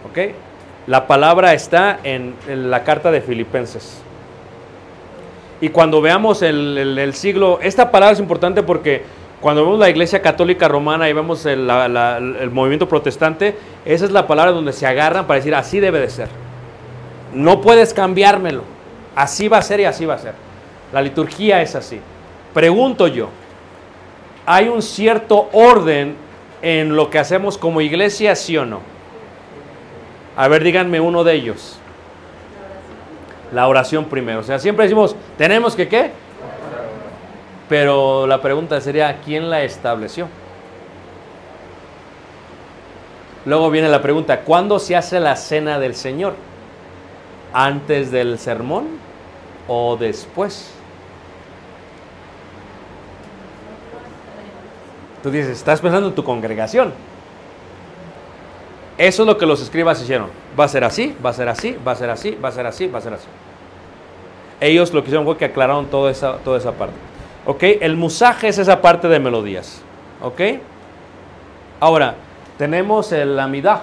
[0.10, 0.34] ¿Ok?
[0.88, 4.02] La palabra está en la carta de Filipenses.
[5.62, 9.04] Y cuando veamos el, siglo, esta palabra es importante porque
[9.40, 14.26] cuando vemos la iglesia católica romana y vemos el, el movimiento protestante, esa es la
[14.26, 16.30] palabra donde se agarran para decir así debe de ser.
[17.34, 18.64] No puedes cambiármelo.
[19.16, 20.34] Así va a ser y así va a ser.
[20.92, 22.00] La liturgia es así.
[22.54, 23.30] Pregunto yo,
[24.46, 26.16] ¿hay un cierto orden
[26.62, 28.82] en lo que hacemos como iglesia, sí o no?
[30.36, 31.81] A ver, díganme uno de ellos.
[33.52, 34.40] La oración primero.
[34.40, 36.12] O sea, siempre decimos, tenemos que qué?
[37.68, 40.28] Pero la pregunta sería, ¿quién la estableció?
[43.46, 46.36] Luego viene la pregunta, ¿cuándo se hace la cena del Señor?
[47.54, 48.88] ¿Antes del sermón
[49.68, 50.74] o después?
[55.24, 56.94] Tú dices, estás pensando en tu congregación.
[59.02, 60.28] Eso es lo que los escribas hicieron.
[60.58, 62.68] Va a ser así, va a ser así, va a ser así, va a ser
[62.68, 63.26] así, va a ser así.
[64.60, 66.94] Ellos lo que hicieron fue que aclararon toda esa, toda esa parte.
[67.48, 67.64] ¿Ok?
[67.82, 69.82] El musaje es esa parte de melodías.
[70.22, 70.40] ¿Ok?
[71.80, 72.14] Ahora,
[72.60, 73.82] tenemos el amidah,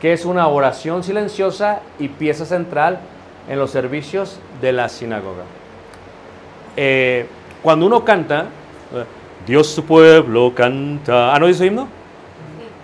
[0.00, 3.00] que es una oración silenciosa y pieza central
[3.48, 5.42] en los servicios de la sinagoga.
[6.76, 7.26] Eh,
[7.60, 8.42] cuando uno canta,
[8.94, 9.04] eh,
[9.48, 11.34] Dios su pueblo canta.
[11.34, 11.88] ¿Ah, no dice himno?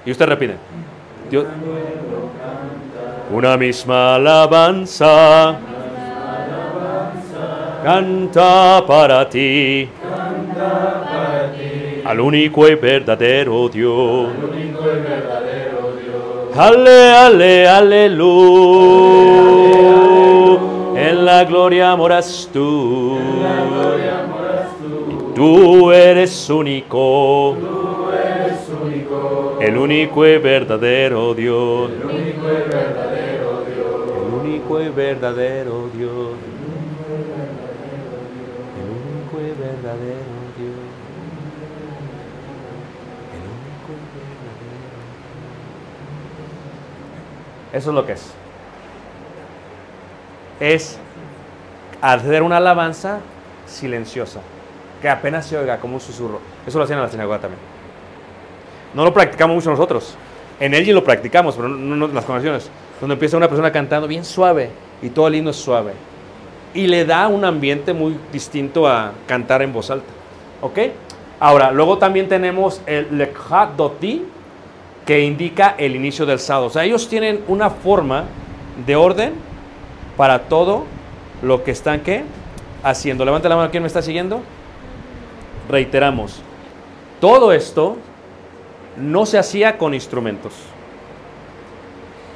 [0.05, 0.57] Y usted repite.
[1.31, 1.47] Dios,
[3.33, 5.57] una misma alabanza.
[7.83, 9.89] Canta para ti.
[12.05, 14.29] Al único y verdadero Dios.
[16.57, 18.67] Ale, ale, aleluya.
[20.97, 23.19] En la gloria moras tú.
[25.35, 27.57] Tú eres único.
[29.67, 31.91] El único y verdadero Dios.
[31.91, 34.13] El único y verdadero Dios.
[34.17, 36.35] El único y verdadero Dios.
[38.79, 40.79] El único y verdadero Dios.
[43.35, 44.87] El único y verdadero.
[47.73, 48.33] Eso es lo que es.
[50.61, 50.99] Es
[52.01, 53.19] hacer una alabanza
[53.67, 54.43] silenciosa,
[55.03, 56.39] que apenas se oiga como un susurro.
[56.65, 57.76] Eso lo hacían en la sinagoga también.
[58.97, 60.15] No lo practicamos mucho nosotros.
[60.59, 62.71] En Elgin lo practicamos, pero no, no las congregaciones.
[62.99, 64.71] Donde empieza una persona cantando bien suave
[65.03, 65.93] y todo el himno es suave.
[66.73, 70.07] Y le da un ambiente muy distinto a cantar en voz alta.
[70.63, 70.79] ¿Ok?
[71.39, 74.25] Ahora, luego también tenemos el Lekha Doti,
[75.05, 76.69] que indica el inicio del sábado.
[76.69, 78.25] O sea, ellos tienen una forma
[78.87, 79.35] de orden
[80.17, 80.85] para todo
[81.43, 82.25] lo que están ¿qué?
[82.83, 83.27] haciendo.
[83.27, 84.41] Levante la mano, ¿quién me está siguiendo?
[85.69, 86.41] Reiteramos,
[87.21, 87.99] todo esto
[88.99, 90.53] no se hacía con instrumentos.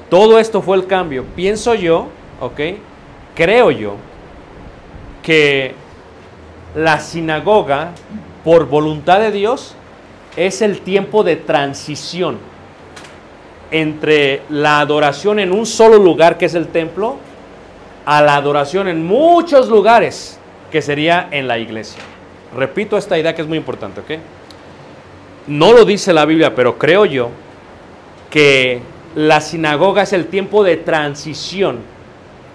[0.08, 1.24] Todo esto fue el cambio.
[1.36, 2.08] Pienso yo,
[2.40, 2.61] ¿ok?
[3.34, 3.94] Creo yo
[5.22, 5.74] que
[6.74, 7.92] la sinagoga,
[8.44, 9.74] por voluntad de Dios,
[10.36, 12.38] es el tiempo de transición
[13.70, 17.16] entre la adoración en un solo lugar, que es el templo,
[18.04, 20.38] a la adoración en muchos lugares,
[20.72, 22.02] que sería en la iglesia.
[22.56, 24.11] Repito esta idea que es muy importante, ¿ok?
[25.47, 27.30] No lo dice la Biblia, pero creo yo
[28.30, 28.80] que
[29.14, 31.78] la sinagoga es el tiempo de transición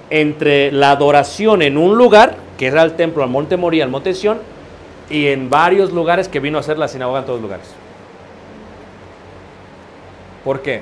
[0.09, 4.13] entre la adoración en un lugar, que era el templo, al monte Moría, al monte
[4.13, 4.39] Sión,
[5.09, 7.67] y en varios lugares que vino a ser la sinagoga en todos lugares.
[10.43, 10.81] ¿Por qué?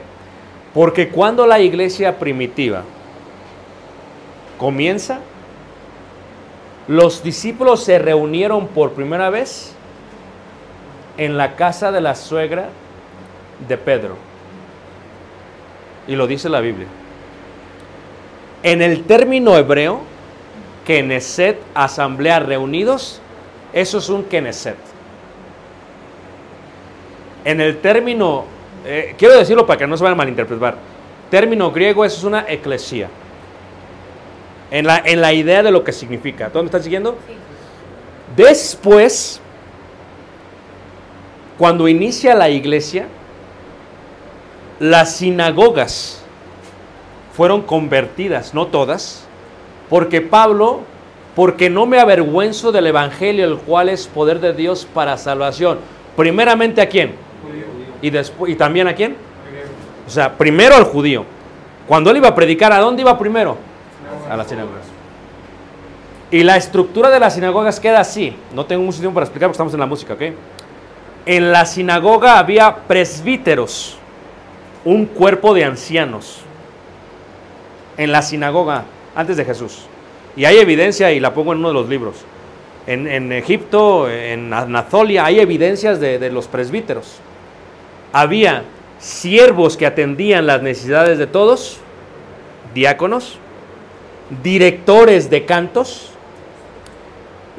[0.73, 2.83] Porque cuando la iglesia primitiva
[4.57, 5.19] comienza,
[6.87, 9.73] los discípulos se reunieron por primera vez
[11.17, 12.69] en la casa de la suegra
[13.67, 14.17] de Pedro.
[16.07, 16.87] Y lo dice la Biblia.
[18.63, 20.01] En el término hebreo,
[20.85, 23.21] Knesset, asamblea reunidos,
[23.73, 24.77] eso es un Knesset.
[27.45, 28.45] En el término,
[28.85, 30.77] eh, quiero decirlo para que no se vayan a malinterpretar,
[31.29, 33.09] término griego, eso es una eclesía.
[34.71, 36.49] En la, en la idea de lo que significa.
[36.49, 37.15] ¿Todos me están siguiendo?
[38.35, 39.39] Después,
[41.57, 43.07] cuando inicia la iglesia,
[44.79, 46.23] las sinagogas
[47.33, 49.25] fueron convertidas, no todas,
[49.89, 50.81] porque Pablo,
[51.35, 55.79] porque no me avergüenzo del evangelio, el cual es poder de Dios para salvación.
[56.15, 57.15] Primeramente a quién?
[58.01, 59.15] Y después y también a quién?
[60.05, 61.25] O sea, primero al judío.
[61.87, 63.57] Cuando él iba a predicar, ¿a dónde iba primero?
[64.29, 64.83] A las sinagogas.
[66.29, 68.35] Y la estructura de las sinagogas queda así.
[68.53, 70.21] No tengo mucho tiempo para explicar porque estamos en la música, ¿ok?
[71.25, 73.97] En la sinagoga había presbíteros,
[74.83, 76.41] un cuerpo de ancianos.
[77.97, 79.85] En la sinagoga, antes de Jesús.
[80.35, 82.15] Y hay evidencia, y la pongo en uno de los libros.
[82.87, 87.19] En, en Egipto, en Anazolia, hay evidencias de, de los presbíteros.
[88.11, 88.63] Había
[88.99, 91.77] siervos que atendían las necesidades de todos,
[92.73, 93.37] diáconos,
[94.41, 96.09] directores de cantos,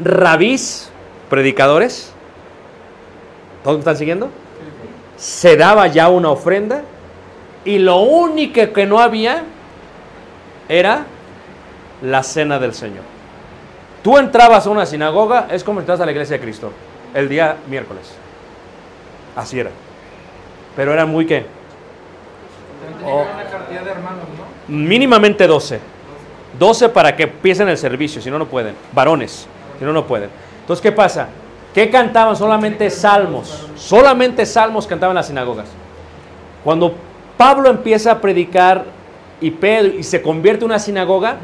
[0.02, 0.90] rabís,
[1.30, 2.13] predicadores.
[3.64, 4.28] ¿Todos me están siguiendo?
[5.16, 6.82] Se daba ya una ofrenda
[7.64, 9.42] y lo único que no había
[10.68, 11.06] era
[12.02, 13.02] la cena del Señor.
[14.02, 16.72] Tú entrabas a una sinagoga, es como entras a la iglesia de Cristo,
[17.14, 18.14] el día miércoles.
[19.34, 19.70] Así era.
[20.76, 21.46] Pero era muy qué?
[24.68, 25.80] Mínimamente 12.
[26.58, 28.74] 12 para que empiecen el servicio, si no, no pueden.
[28.92, 29.46] Varones,
[29.78, 30.28] si no, no pueden.
[30.60, 31.28] Entonces, ¿qué pasa?
[31.74, 32.36] ¿Qué cantaban?
[32.36, 33.66] Solamente salmos.
[33.76, 35.66] Solamente salmos cantaban las sinagogas.
[36.62, 36.94] Cuando
[37.36, 38.84] Pablo empieza a predicar
[39.40, 41.36] y Pedro y se convierte en una sinagoga,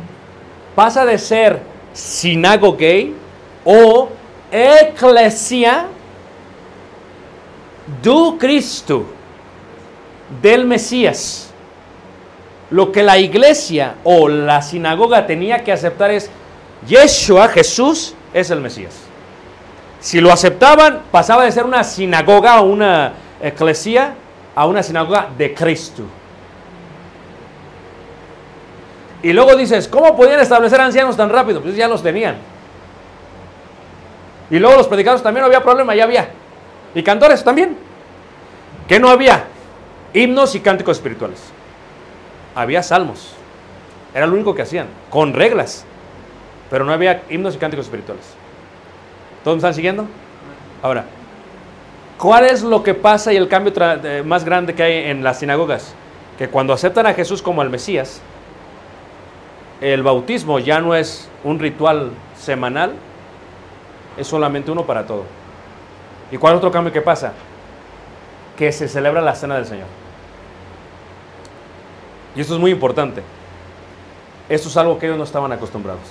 [0.77, 1.61] pasa de ser
[1.93, 3.13] sinagogue
[3.65, 4.09] o
[4.53, 5.87] eclesia
[8.01, 9.05] do Cristo,
[10.41, 11.51] del Mesías.
[12.71, 16.31] Lo que la iglesia o la sinagoga tenía que aceptar es,
[16.87, 19.10] Yeshua, Jesús, es el Mesías.
[20.01, 24.15] Si lo aceptaban, pasaba de ser una sinagoga o una eclesia
[24.55, 26.05] a una sinagoga de Cristo.
[29.23, 31.61] Y luego dices, ¿cómo podían establecer ancianos tan rápido?
[31.61, 32.37] Pues ya los tenían.
[34.51, 36.31] Y luego los predicadores también no había problema, ya había.
[36.95, 37.77] Y cantores también.
[38.89, 39.45] ¿Qué no había?
[40.15, 41.41] Himnos y cánticos espirituales.
[42.55, 43.35] Había salmos.
[44.15, 45.85] Era lo único que hacían, con reglas.
[46.71, 48.40] Pero no había himnos y cánticos espirituales.
[49.45, 50.07] ¿Todos me están siguiendo?
[50.83, 51.05] Ahora,
[52.19, 55.39] ¿cuál es lo que pasa y el cambio eh, más grande que hay en las
[55.39, 55.95] sinagogas?
[56.39, 58.21] Que cuando aceptan a Jesús como el Mesías,
[59.81, 62.93] el bautismo ya no es un ritual semanal,
[64.17, 65.25] es solamente uno para todo.
[66.31, 67.33] ¿Y cuál otro cambio que pasa?
[68.57, 69.87] Que se celebra la cena del Señor.
[72.37, 73.23] Y esto es muy importante.
[74.49, 76.03] Esto es algo que ellos no estaban acostumbrados.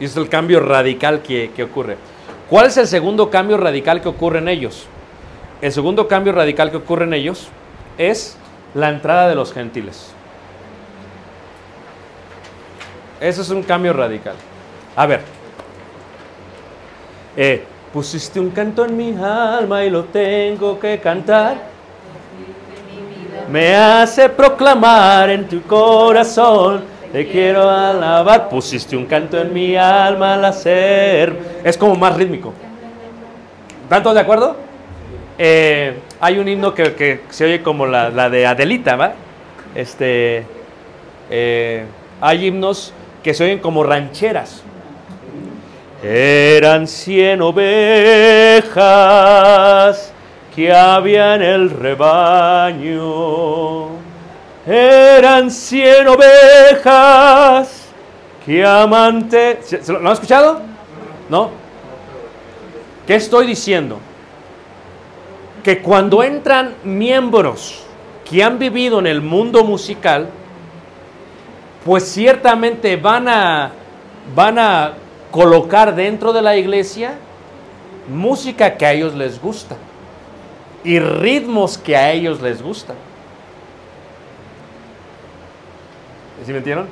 [0.00, 1.96] Y es el cambio radical que, que ocurre.
[2.48, 4.86] ¿Cuál es el segundo cambio radical que ocurre en ellos?
[5.60, 7.48] El segundo cambio radical que ocurre en ellos
[7.98, 8.36] es
[8.74, 10.12] la entrada de los gentiles.
[13.20, 14.36] Eso es un cambio radical.
[14.94, 15.22] A ver.
[17.36, 21.56] Eh, pusiste un canto en mi alma y lo tengo que cantar.
[23.50, 28.48] Me hace proclamar en tu corazón, te quiero alabar.
[28.48, 31.60] Pusiste un canto en mi alma al hacer.
[31.64, 32.52] Es como más rítmico.
[33.90, 34.56] ¿Están de acuerdo?
[35.38, 39.12] Eh, hay un himno que, que se oye como la, la de Adelita, ¿va?
[39.74, 40.44] Este,
[41.30, 41.84] eh,
[42.20, 42.92] hay himnos
[43.22, 44.62] que se oyen como rancheras.
[46.02, 48.72] Eran cien ovejas
[50.54, 52.98] que había en el rebaño.
[54.68, 57.86] Eran cien ovejas
[58.44, 59.60] que amante...
[59.62, 60.60] ¿Se- se ¿Lo, lo han escuchado?
[61.30, 61.50] ¿No?
[63.06, 63.98] ¿Qué estoy diciendo?
[65.62, 67.82] que cuando entran miembros
[68.24, 70.28] que han vivido en el mundo musical,
[71.84, 73.72] pues ciertamente van a,
[74.34, 74.94] van a
[75.30, 77.14] colocar dentro de la iglesia
[78.08, 79.76] música que a ellos les gusta
[80.84, 82.96] y ritmos que a ellos les gustan.
[86.44, 86.86] ¿Sí me entienden?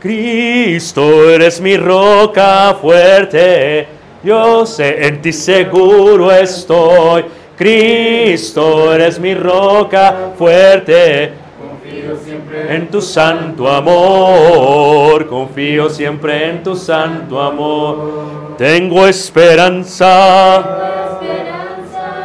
[0.00, 3.88] Cristo, eres mi roca fuerte,
[4.22, 7.24] yo sé, en ti seguro estoy.
[7.56, 16.76] Cristo, eres mi roca fuerte, Confío siempre en tu santo amor, confío siempre en tu
[16.76, 18.54] santo amor.
[18.56, 20.64] Tengo esperanza,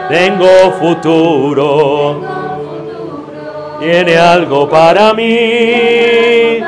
[0.09, 0.47] tengo
[0.79, 2.21] futuro,
[3.83, 6.59] tiene algo para mí.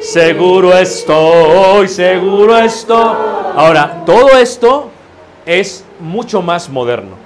[0.00, 3.16] Seguro estoy, seguro estoy.
[3.56, 4.90] Ahora, todo esto
[5.46, 7.16] es mucho más moderno.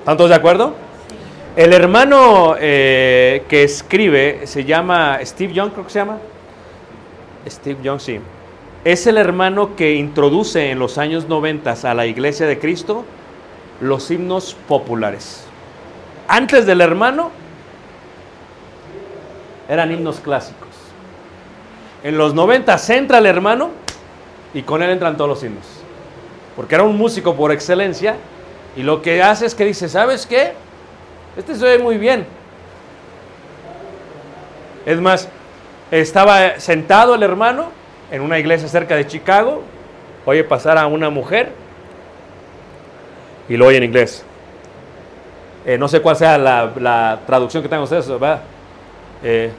[0.00, 0.74] ¿Están todos de acuerdo?
[1.56, 6.18] El hermano eh, que escribe se llama Steve Young, creo que se llama.
[7.48, 8.20] Steve Young, sí.
[8.84, 13.04] Es el hermano que introduce en los años 90 a la iglesia de Cristo
[13.80, 15.44] los himnos populares.
[16.28, 17.30] Antes del hermano
[19.68, 20.68] eran himnos clásicos.
[22.02, 23.70] En los 90 entra el hermano
[24.54, 25.66] y con él entran todos los himnos.
[26.56, 28.16] Porque era un músico por excelencia
[28.76, 30.52] y lo que hace es que dice, ¿sabes qué?
[31.36, 32.26] Este se oye muy bien.
[34.86, 35.28] Es más,
[35.90, 37.70] estaba sentado el hermano
[38.10, 39.62] en una iglesia cerca de Chicago,
[40.24, 41.50] oye pasar a una mujer
[43.48, 44.24] y lo oye en inglés.
[45.66, 48.40] Eh, no sé cuál sea la, traducción que tengan ustedes, ¿verdad?
[49.22, 49.50] Eh,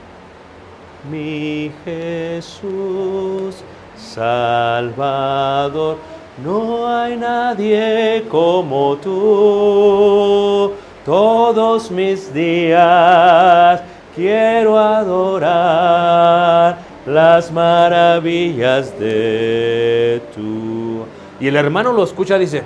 [1.10, 3.64] mi Jesús
[4.00, 5.98] Salvador,
[6.44, 10.74] no hay nadie como tú.
[11.06, 13.82] Todos mis días
[14.16, 21.06] quiero adorar las maravillas de tú.
[21.40, 22.64] Y el hermano lo escucha dice,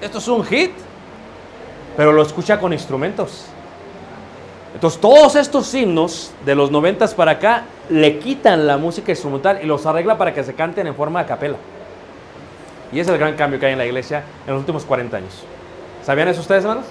[0.00, 0.70] esto es un hit,
[1.96, 3.46] pero lo escucha con instrumentos.
[4.74, 9.66] Entonces todos estos himnos de los noventas para acá le quitan la música instrumental y
[9.66, 11.56] los arregla para que se canten en forma de capela.
[12.92, 15.16] Y ese es el gran cambio que hay en la iglesia en los últimos 40
[15.16, 15.44] años.
[16.02, 16.86] ¿Sabían eso ustedes, hermanos?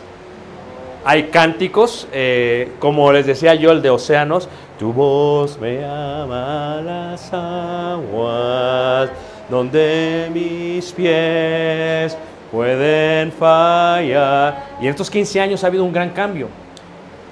[1.05, 4.49] Hay cánticos, eh, como les decía yo, el de Océanos.
[4.77, 9.09] Tu voz me llama a las aguas,
[9.49, 12.17] donde mis pies
[12.51, 14.65] pueden fallar.
[14.81, 16.49] Y en estos 15 años ha habido un gran cambio.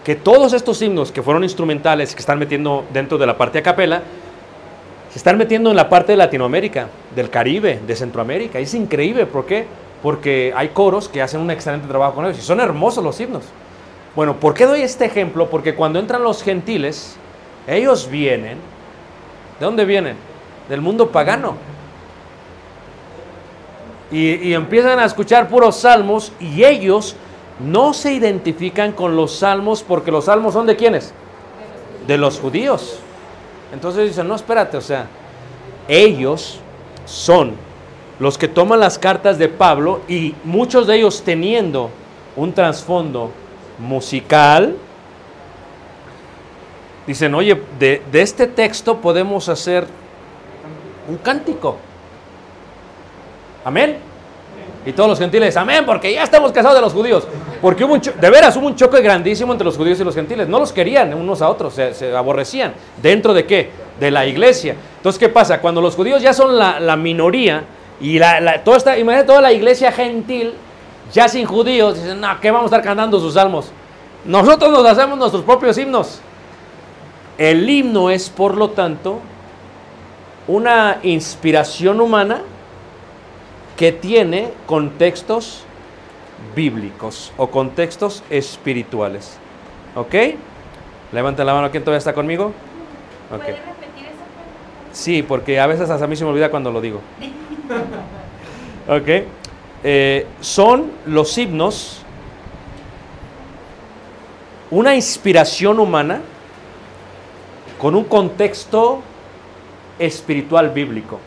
[0.06, 3.64] Que todos estos himnos que fueron instrumentales, que están metiendo dentro de la parte a
[3.64, 4.03] capela,
[5.12, 8.60] se están metiendo en la parte de Latinoamérica, del Caribe, de Centroamérica.
[8.60, 9.66] Es increíble, ¿por qué?
[10.03, 13.45] Porque hay coros que hacen un excelente trabajo con ellos y son hermosos los himnos.
[14.16, 15.49] Bueno, ¿por qué doy este ejemplo?
[15.49, 17.16] Porque cuando entran los gentiles,
[17.66, 18.60] ellos vienen,
[19.60, 20.18] ¿de dónde vienen?
[20.70, 21.56] Del mundo pagano.
[24.12, 27.16] Y, y empiezan a escuchar puros salmos y ellos
[27.60, 31.14] no se identifican con los salmos porque los salmos son de quiénes?
[32.08, 32.99] De los judíos.
[33.74, 35.08] Entonces dicen, no, espérate, o sea,
[35.88, 36.60] ellos
[37.06, 37.53] son
[38.20, 41.89] los que toman las cartas de Pablo y muchos de ellos teniendo
[42.36, 43.32] un trasfondo
[43.80, 44.76] musical,
[47.08, 49.86] dicen, oye, de, de este texto podemos hacer
[51.08, 51.78] un cántico.
[53.64, 53.97] Amén.
[54.86, 57.27] Y todos los gentiles, amén, porque ya estamos casados de los judíos.
[57.61, 60.47] Porque hubo un de veras hubo un choque grandísimo entre los judíos y los gentiles.
[60.47, 62.73] No los querían unos a otros, se, aborrecían.
[63.01, 63.71] ¿Dentro de qué?
[63.99, 64.75] De la iglesia.
[64.97, 65.59] Entonces, ¿qué pasa?
[65.59, 67.63] Cuando los judíos ya son la, minoría
[67.99, 70.53] y la- toda esta, imagínate toda la iglesia gentil,
[71.11, 73.71] ya sin judíos, dicen, no, ¿qué vamos a estar cantando sus salmos?
[74.23, 76.19] Nosotros nos hacemos nuestros propios himnos.
[77.38, 79.19] El himno es, por lo tanto,
[80.47, 82.41] una inspiración humana
[83.78, 85.63] que tiene contextos
[86.55, 89.38] bíblicos o contextos espirituales.
[89.95, 90.13] ¿Ok?
[91.11, 92.53] Levanten la mano, ¿quién todavía está conmigo?
[93.32, 93.43] Ok.
[93.43, 94.15] ¿Puede repetir eso?
[94.91, 97.01] Sí, porque a veces hasta a mí se me olvida cuando lo digo.
[98.88, 99.07] Ok.
[99.84, 102.05] Eh, son los himnos
[104.69, 106.21] una inspiración humana
[107.80, 109.01] con un contexto
[109.99, 111.19] espiritual bíblico.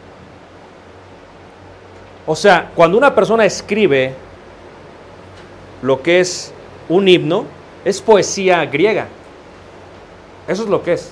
[2.30, 4.12] O sea, cuando una persona escribe
[5.80, 6.52] lo que es
[6.90, 7.46] un himno,
[7.86, 9.06] es poesía griega.
[10.46, 11.10] Eso es lo que es.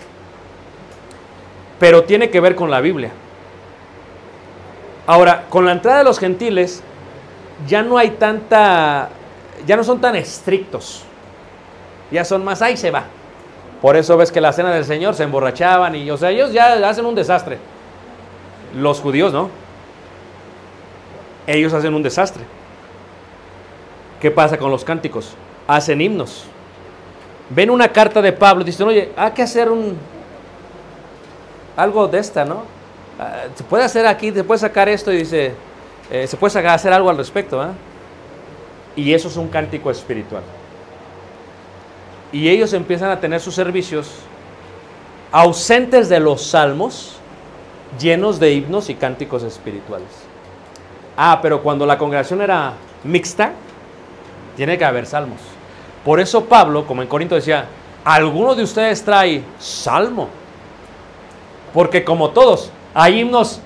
[1.80, 3.12] Pero tiene que ver con la Biblia.
[5.06, 6.82] Ahora, con la entrada de los gentiles,
[7.66, 9.08] ya no hay tanta
[9.66, 11.02] ya no son tan estrictos.
[12.10, 13.04] Ya son más, ahí se va.
[13.80, 16.74] Por eso ves que la cena del Señor se emborrachaban y, o sea, ellos ya
[16.86, 17.56] hacen un desastre.
[18.74, 19.48] Los judíos no.
[21.46, 22.42] Ellos hacen un desastre.
[24.20, 25.34] ¿Qué pasa con los cánticos?
[25.66, 26.44] Hacen himnos.
[27.50, 29.96] Ven una carta de Pablo y dicen, oye, hay que hacer un
[31.76, 32.62] algo de esta, ¿no?
[33.18, 35.54] Ah, se puede hacer aquí, se puede sacar esto y dice,
[36.10, 37.72] eh, se puede hacer algo al respecto, ¿ah?
[38.96, 40.42] Y eso es un cántico espiritual.
[42.32, 44.10] Y ellos empiezan a tener sus servicios
[45.30, 47.16] ausentes de los salmos,
[48.00, 50.25] llenos de himnos y cánticos espirituales.
[51.16, 53.52] Ah, pero cuando la congregación era mixta,
[54.56, 55.40] tiene que haber salmos.
[56.04, 57.66] Por eso Pablo, como en Corinto decía,
[58.04, 60.28] alguno de ustedes trae salmo.
[61.72, 63.60] Porque como todos, hay himnos,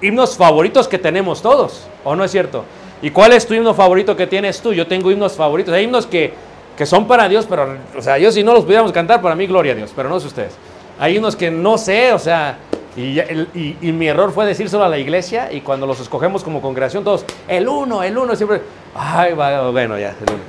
[0.00, 2.64] himnos favoritos que tenemos todos, ¿o no es cierto?
[3.02, 4.72] ¿Y cuál es tu himno favorito que tienes tú?
[4.72, 5.72] Yo tengo himnos favoritos.
[5.72, 6.34] Hay himnos que,
[6.76, 9.46] que son para Dios, pero, o sea, yo si no los pudiéramos cantar, para mí
[9.46, 10.52] gloria a Dios, pero no sé ustedes.
[10.98, 12.58] Hay himnos que no sé, o sea,
[12.96, 16.60] y, el- y- mi error fue decírselo a la iglesia y cuando los escogemos como
[16.60, 18.62] congregación, todos, el uno, el uno, siempre,
[18.94, 20.42] ay, bueno, ya, el uno.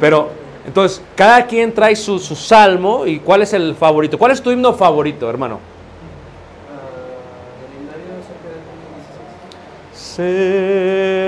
[0.00, 0.30] Pero,
[0.66, 4.18] entonces, cada quien trae su, su salmo y cuál es el favorito.
[4.18, 5.58] ¿Cuál es tu himno favorito, hermano?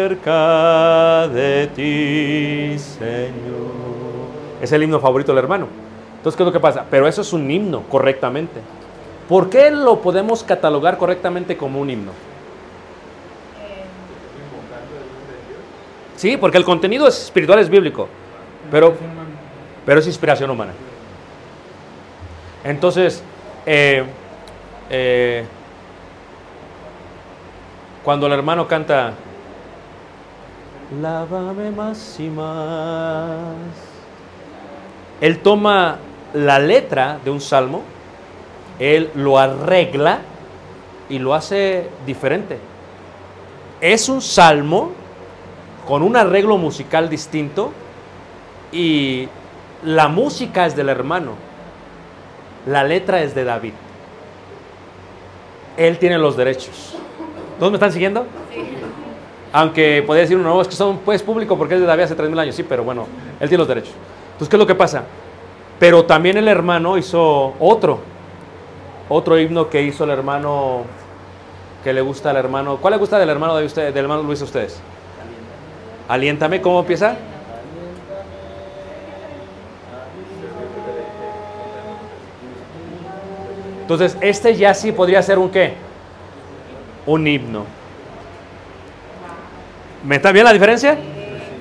[0.01, 3.31] Cerca de ti, Señor.
[4.61, 5.67] Es el himno favorito del hermano.
[6.17, 6.85] Entonces, ¿qué es lo que pasa?
[6.91, 8.61] Pero eso es un himno, correctamente.
[9.31, 12.11] ¿Por qué lo podemos catalogar correctamente como un himno?
[16.17, 18.09] Sí, porque el contenido es espiritual, es bíblico,
[18.73, 18.93] pero,
[19.87, 20.73] pero es inspiración humana.
[22.65, 23.23] Entonces,
[23.67, 24.03] eh,
[24.91, 25.45] eh,
[28.03, 29.13] cuando el hermano canta,
[31.01, 31.71] lávame
[35.21, 35.99] él toma
[36.35, 37.85] la letra de un salmo,
[38.81, 40.21] él lo arregla
[41.09, 42.59] y lo hace diferente.
[43.81, 44.93] Es un salmo
[45.87, 47.73] con un arreglo musical distinto
[48.73, 49.29] y
[49.85, 51.33] la música es del hermano,
[52.67, 53.73] la letra es de David.
[55.77, 56.97] Él tiene los derechos.
[57.59, 58.27] ¿Todos me están siguiendo?
[59.53, 62.17] Aunque podría decir uno, no, es que son pues público porque es de David hace
[62.17, 63.07] 3.000 años, sí, pero bueno,
[63.41, 63.93] él tiene los derechos.
[64.33, 65.05] Entonces, ¿qué es lo que pasa?
[65.79, 68.01] Pero también el hermano hizo otro,
[69.11, 70.85] otro himno que hizo el hermano,
[71.85, 72.79] que le gusta al hermano.
[72.79, 74.81] ¿Cuál le gusta del hermano de usted, del hermano Luis a ustedes?
[76.09, 77.17] Aliéntame, ¿cómo empieza?
[83.83, 85.75] Entonces, este ya sí podría ser un qué?
[87.07, 87.65] Un himno.
[90.05, 90.97] ¿Me está bien la diferencia?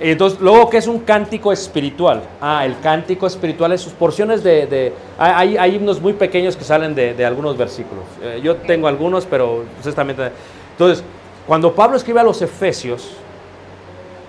[0.01, 2.21] Entonces, luego, ¿qué es un cántico espiritual?
[2.39, 4.65] Ah, el cántico espiritual es sus porciones de...
[4.65, 8.05] de- hay, hay himnos muy pequeños que salen de, de algunos versículos.
[8.21, 10.15] Eh, yo tengo algunos, pero ustedes también...
[10.15, 10.33] tienen-
[10.71, 11.03] Entonces,
[11.45, 13.11] cuando Pablo escribe a los Efesios,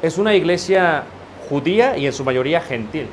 [0.03, 1.05] es una iglesia
[1.49, 3.07] judía y en su mayoría gentil.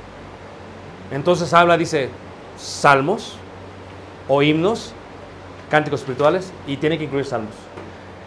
[1.11, 2.09] Entonces habla, dice,
[2.57, 3.35] salmos
[4.27, 4.93] o himnos,
[5.69, 7.53] cánticos espirituales, y tiene que incluir salmos.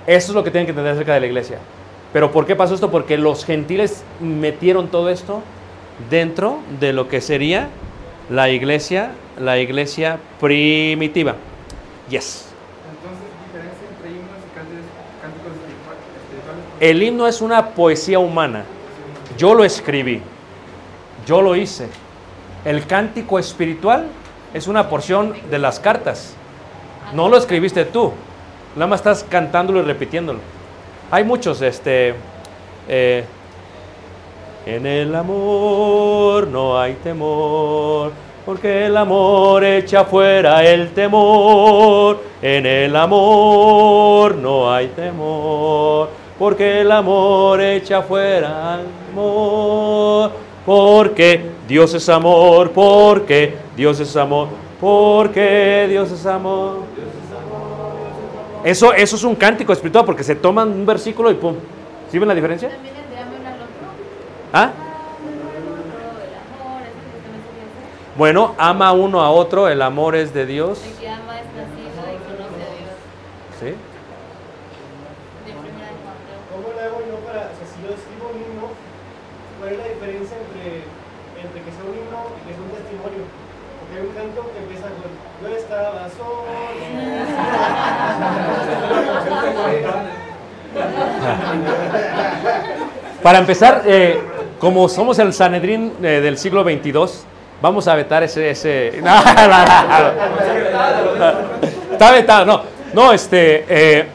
[0.07, 1.59] Eso es lo que tienen que entender acerca de la iglesia.
[2.12, 2.90] Pero ¿por qué pasó esto?
[2.90, 5.42] Porque los gentiles metieron todo esto
[6.11, 7.68] dentro de lo que sería
[8.28, 11.36] la iglesia, la iglesia primitiva.
[12.08, 12.46] Yes.
[12.90, 14.84] Entonces, diferencia entre himnos y cánticos,
[15.22, 16.64] cánticos espiritual- espirituales.
[16.80, 18.64] El himno es una poesía humana.
[19.38, 20.20] Yo lo escribí.
[21.26, 21.88] Yo lo hice.
[22.64, 24.06] El cántico espiritual
[24.52, 26.34] es una porción de las cartas.
[27.14, 28.12] No lo escribiste tú.
[28.74, 30.40] Nada más estás cantándolo y repitiéndolo.
[31.11, 32.14] Hay muchos, este.
[32.88, 33.24] eh,
[34.66, 38.12] en el amor no hay temor,
[38.44, 42.20] porque el amor echa fuera el temor.
[42.42, 50.30] En el amor no hay temor, porque el amor echa fuera el amor.
[50.66, 54.48] Porque Dios es amor, porque Dios es amor,
[54.78, 56.89] porque Dios es amor.
[58.62, 61.56] Eso, eso es un cántico espiritual porque se toman un versículo y pum.
[62.11, 62.68] ¿Sí ven la diferencia?
[62.68, 63.68] También el de ame uno al otro.
[64.52, 64.70] ¿Ah?
[68.16, 70.82] Bueno, ama uno a otro, el amor es de Dios.
[70.84, 72.92] El que ama es nacido y conoce a Dios.
[73.58, 73.72] ¿Sí?
[75.46, 76.44] De primera de Juan, creo.
[76.52, 78.76] ¿Cómo lo hago yo para, o sea, si yo escribo un himno,
[79.56, 80.84] cuál es la diferencia entre,
[81.40, 83.24] entre que sea un himno y que sea un testimonio?
[83.24, 86.44] Porque hay un canto que empieza con, yo estaba solo.
[93.23, 94.21] Para empezar, eh,
[94.59, 97.25] como somos el Sanedrín eh, del siglo 22,
[97.61, 98.51] vamos a vetar ese...
[98.51, 98.99] ese...
[99.03, 99.11] No.
[101.93, 102.62] Está vetado, no.
[102.95, 103.64] No, este...
[103.68, 104.07] eh,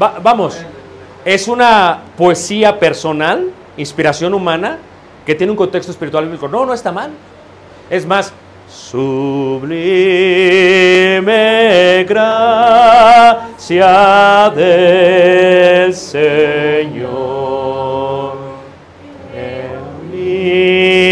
[0.00, 0.56] va- vamos,
[1.24, 4.78] es una poesía personal, inspiración humana,
[5.26, 6.48] que tiene un contexto espiritual bíblico.
[6.48, 7.10] No, no está mal.
[7.90, 8.32] Es más,
[8.68, 9.66] sublime
[12.08, 13.32] gracia
[14.54, 17.37] del Señor.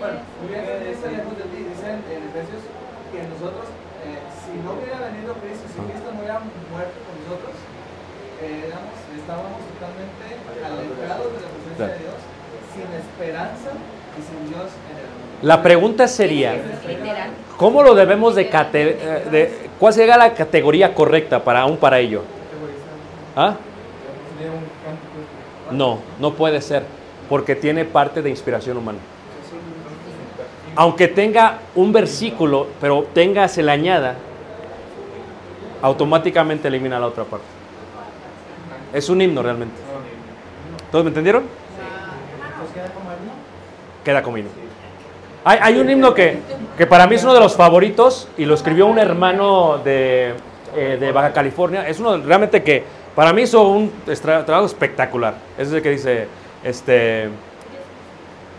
[0.00, 0.20] bueno.
[1.56, 2.62] Dice en Efesios
[3.12, 3.66] que nosotros,
[4.44, 5.66] si no hubiera venido Cristo,
[11.78, 11.88] la.
[15.42, 16.54] La pregunta sería.
[17.56, 21.98] ¿cómo lo debemos de, cate- eh, de- cuál sería la categoría correcta para aún para
[21.98, 22.22] ello?
[23.36, 23.54] ¿Ah?
[24.36, 25.55] Sería un cántico espiritual.
[25.70, 26.84] No, no puede ser,
[27.28, 28.98] porque tiene parte de inspiración humana.
[30.76, 34.16] Aunque tenga un versículo, pero tenga, se añada,
[35.82, 37.46] automáticamente elimina la otra parte.
[38.92, 39.76] Es un himno realmente.
[40.90, 41.44] ¿Todos me entendieron?
[44.04, 44.50] Queda como himno.
[45.44, 46.38] Hay, hay un himno que,
[46.76, 50.34] que para mí es uno de los favoritos y lo escribió un hermano de,
[50.76, 51.88] eh, de Baja California.
[51.88, 52.84] Es uno realmente que
[53.16, 53.90] para mí hizo un
[54.22, 55.34] trabajo espectacular.
[55.56, 56.28] Es el que dice,
[56.62, 57.24] este,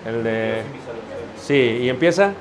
[0.05, 0.64] el de,
[1.39, 1.53] sí,
[1.84, 2.34] y empieza.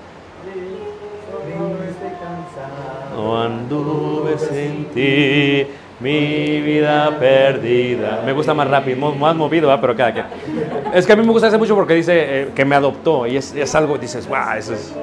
[3.15, 5.67] No anduve sin ti,
[6.01, 8.23] mi vida perdida.
[8.25, 9.81] Me gusta más rápido, más movido, ¿verdad?
[9.83, 10.27] pero cada quien.
[10.95, 13.37] Es que a mí me gusta ese mucho porque dice eh, que me adoptó y
[13.37, 14.95] es, es algo, dices, wow, eso es.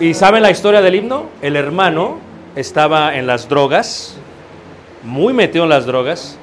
[0.00, 1.26] ¿Y saben la historia del himno?
[1.40, 4.16] El hermano estaba en las drogas,
[5.02, 6.38] muy metido en las drogas,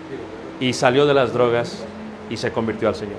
[0.59, 1.83] y salió de las drogas
[2.29, 3.17] y se convirtió al Señor.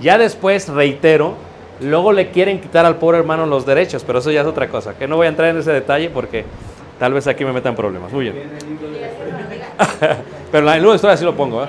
[0.00, 1.34] Ya después, reitero,
[1.80, 4.96] luego le quieren quitar al pobre hermano los derechos, pero eso ya es otra cosa,
[4.96, 6.44] que no voy a entrar en ese detalle porque
[6.98, 8.12] tal vez aquí me metan problemas.
[8.12, 8.50] Muy bien.
[10.50, 11.68] pero en el libro de historia sí lo pongo, ¿eh?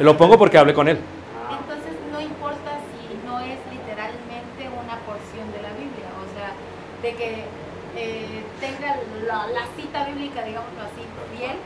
[0.00, 0.98] Lo pongo porque hablé con él.
[0.98, 6.52] Entonces no importa si no es literalmente una porción de la Biblia, o sea,
[7.02, 7.44] de que
[7.96, 8.96] eh, tenga
[9.26, 11.04] la, la cita bíblica, digámoslo así,
[11.36, 11.56] bien,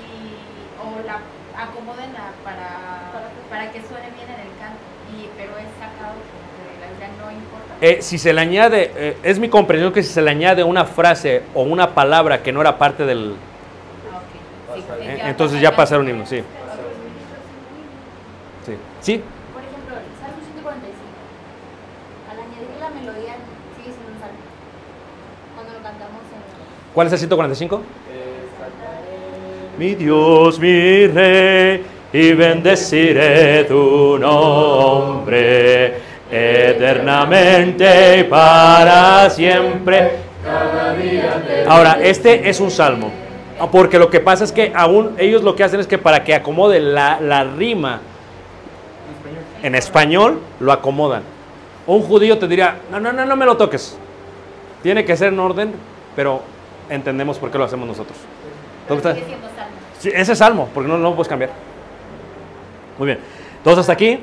[0.00, 0.36] y,
[0.80, 1.20] o la
[1.56, 4.80] acomoden a- para, para que suene bien en el canto,
[5.14, 7.73] y, pero es sacado como que de la Biblia, no importa.
[7.86, 10.86] Eh, si se le añade, eh, es mi comprensión que si se le añade una
[10.86, 13.34] frase o una palabra que no era parte del...
[14.10, 14.20] Ah.
[14.74, 16.38] Sí, eh, ya entonces ya la- pasa a ser un himno, sí.
[18.64, 18.72] Sí.
[19.02, 19.22] ¿Sí?
[19.52, 20.96] Por ejemplo, el Salmo 145.
[22.30, 23.34] Al añadir la melodía
[23.76, 24.38] sigue siendo un salmo.
[25.54, 27.82] Cuando lo cantamos en ¿Cuál es el 145?
[29.78, 36.03] Mi Dios, mi Rey, y bendeciré tu nombre
[36.34, 40.12] eternamente y para siempre.
[41.68, 43.10] Ahora, este es un salmo,
[43.70, 46.34] porque lo que pasa es que aún ellos lo que hacen es que para que
[46.34, 48.00] acomode la, la rima
[49.62, 51.22] en español, lo acomodan.
[51.86, 53.96] Un judío te diría, no, no, no, no me lo toques.
[54.82, 55.72] Tiene que ser en orden,
[56.14, 56.42] pero
[56.90, 58.18] entendemos por qué lo hacemos nosotros.
[58.88, 59.24] Entonces.
[59.98, 61.50] Sí, ese es salmo, porque no, no lo puedes cambiar.
[62.98, 63.18] Muy bien.
[63.56, 64.20] Entonces, hasta aquí.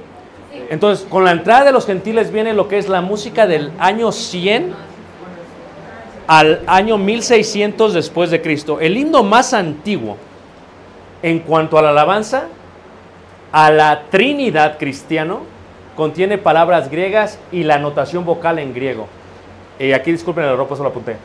[0.70, 4.12] Entonces, con la entrada de los gentiles viene lo que es la música del año
[4.12, 4.74] 100
[6.28, 8.80] al año 1600 después de Cristo.
[8.80, 10.18] El himno más antiguo
[11.22, 12.45] en cuanto a la alabanza
[13.52, 15.41] a la Trinidad cristiano
[15.95, 19.08] contiene palabras griegas y la notación vocal en griego.
[19.78, 21.18] Y aquí disculpen el error, pues lo apunté.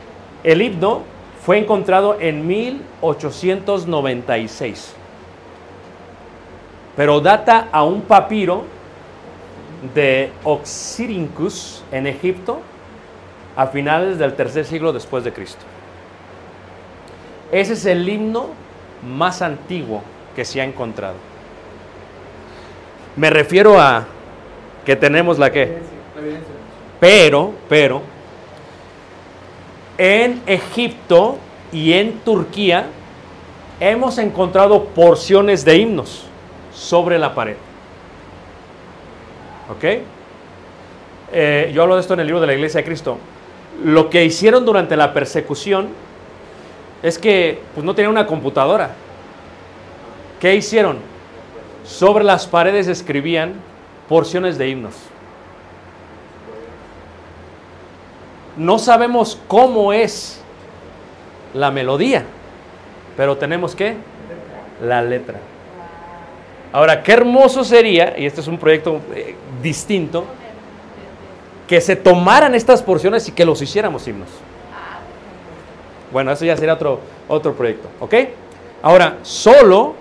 [0.43, 1.03] El himno
[1.45, 4.93] fue encontrado en 1896,
[6.95, 8.76] pero data a un papiro
[9.93, 12.59] de Oxyrhynchus en Egipto
[13.55, 15.65] a finales del tercer siglo después de Cristo.
[17.51, 18.47] Ese es el himno
[19.03, 20.01] más antiguo
[20.35, 21.15] que se ha encontrado.
[23.15, 24.05] Me refiero a
[24.85, 25.79] que tenemos la que,
[26.99, 28.01] pero, pero,
[29.97, 31.37] en Egipto
[31.71, 32.85] y en Turquía
[33.79, 36.25] hemos encontrado porciones de himnos
[36.73, 37.55] sobre la pared.
[39.69, 39.83] ¿Ok?
[41.31, 43.17] Eh, yo hablo de esto en el libro de la Iglesia de Cristo.
[43.83, 45.89] Lo que hicieron durante la persecución
[47.03, 48.91] es que pues, no tenían una computadora.
[50.39, 50.97] ¿Qué hicieron?
[51.85, 53.53] Sobre las paredes escribían
[54.07, 54.95] porciones de himnos.
[58.55, 60.41] No sabemos cómo es
[61.53, 62.23] la melodía,
[63.15, 63.95] pero tenemos que
[64.81, 65.39] la letra.
[66.77, 70.25] Ahora, qué hermoso sería, y este es un proyecto eh, distinto,
[71.67, 74.29] que se tomaran estas porciones y que los hiciéramos himnos.
[76.11, 78.13] Bueno, eso ya sería otro, otro proyecto, ¿ok?
[78.83, 79.95] Ahora, solo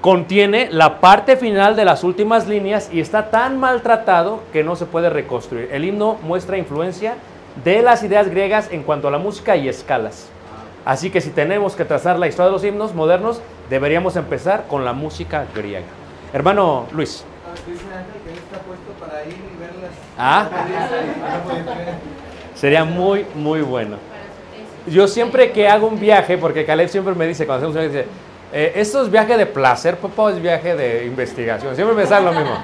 [0.00, 4.86] contiene la parte final de las últimas líneas y está tan maltratado que no se
[4.86, 5.68] puede reconstruir.
[5.72, 7.16] El himno muestra influencia
[7.64, 10.28] de las ideas griegas en cuanto a la música y escalas.
[10.84, 14.84] Así que si tenemos que trazar la historia de los himnos modernos, deberíamos empezar con
[14.84, 16.03] la música griega.
[16.34, 17.24] Hermano Luis.
[17.46, 19.92] Ah, Dice Ángel que él está puesto para ir y verlas.
[20.18, 20.48] Ah.
[22.56, 23.98] Sería muy, muy bueno.
[24.88, 28.08] Yo siempre que hago un viaje, porque Caleb siempre me dice, cuando hacemos un viaje,
[28.08, 28.16] dice,
[28.52, 31.76] eh, ¿esto es viaje de placer, papá, o es viaje de investigación?
[31.76, 32.58] Siempre me sale lo mismo.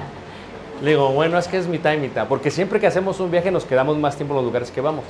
[0.81, 3.51] Le digo, bueno, es que es mitad y mitad, porque siempre que hacemos un viaje
[3.51, 5.05] nos quedamos más tiempo en los lugares que vamos.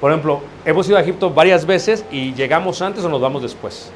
[0.00, 3.90] Por ejemplo, hemos ido a Egipto varias veces y llegamos antes o nos vamos después.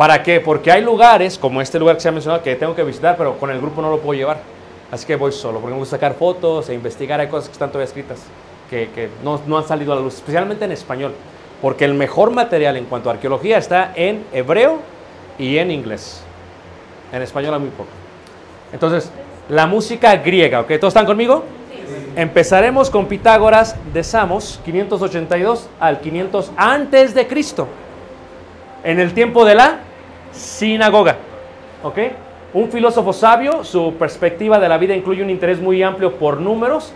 [0.00, 0.40] ¿Para qué?
[0.40, 3.36] Porque hay lugares, como este lugar que se ha mencionado, que tengo que visitar, pero
[3.36, 4.38] con el grupo no lo puedo llevar.
[4.90, 7.20] Así que voy solo, porque me gusta sacar fotos e investigar.
[7.20, 8.18] Hay cosas que están todavía escritas
[8.70, 11.12] que, que no, no han salido a la luz, especialmente en español.
[11.60, 14.78] Porque el mejor material en cuanto a arqueología está en hebreo
[15.38, 16.22] y en inglés.
[17.12, 17.90] En español hay muy poco.
[18.72, 19.10] Entonces,
[19.50, 20.78] la música griega, ¿ok?
[20.80, 21.44] ¿Todos están conmigo?
[22.16, 27.68] Empezaremos con Pitágoras de Samos, 582 al 500 antes de Cristo,
[28.82, 29.89] en el tiempo de la
[30.32, 31.16] sinagoga,
[31.82, 31.98] ¿ok?
[32.52, 36.92] Un filósofo sabio, su perspectiva de la vida incluye un interés muy amplio por números,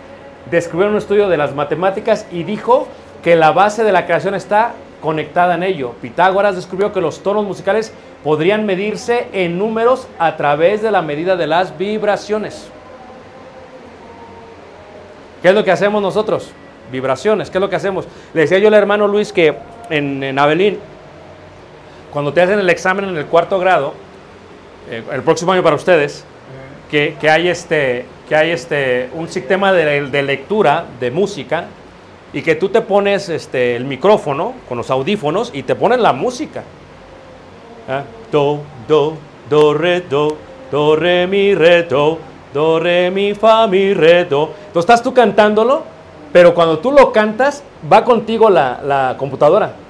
[0.50, 2.88] descubrió un estudio de las matemáticas y dijo
[3.22, 5.92] que la base de la creación está conectada en ello.
[6.02, 7.92] Pitágoras descubrió que los tonos musicales
[8.24, 12.68] podrían medirse en números a través de la medida de las vibraciones.
[15.40, 16.50] ¿Qué es lo que hacemos nosotros?
[16.90, 18.06] Vibraciones, ¿qué es lo que hacemos?
[18.32, 19.54] Le decía yo al hermano Luis que
[19.90, 20.78] en, en Abelín,
[22.14, 23.92] cuando te hacen el examen en el cuarto grado,
[24.88, 26.24] eh, el próximo año para ustedes,
[26.88, 31.66] que, que hay, este, que hay este, un sistema de, de lectura de música
[32.32, 36.12] y que tú te pones este, el micrófono con los audífonos y te ponen la
[36.12, 36.62] música.
[37.88, 38.04] ¿Ah?
[38.30, 39.16] Do, do,
[39.50, 40.36] do, re, do,
[40.70, 42.18] do, re, mi, re, do,
[42.52, 44.50] do, re, mi, fa, mi, re, do.
[44.68, 45.82] Entonces estás tú cantándolo,
[46.32, 49.82] pero cuando tú lo cantas, va contigo la, la computadora.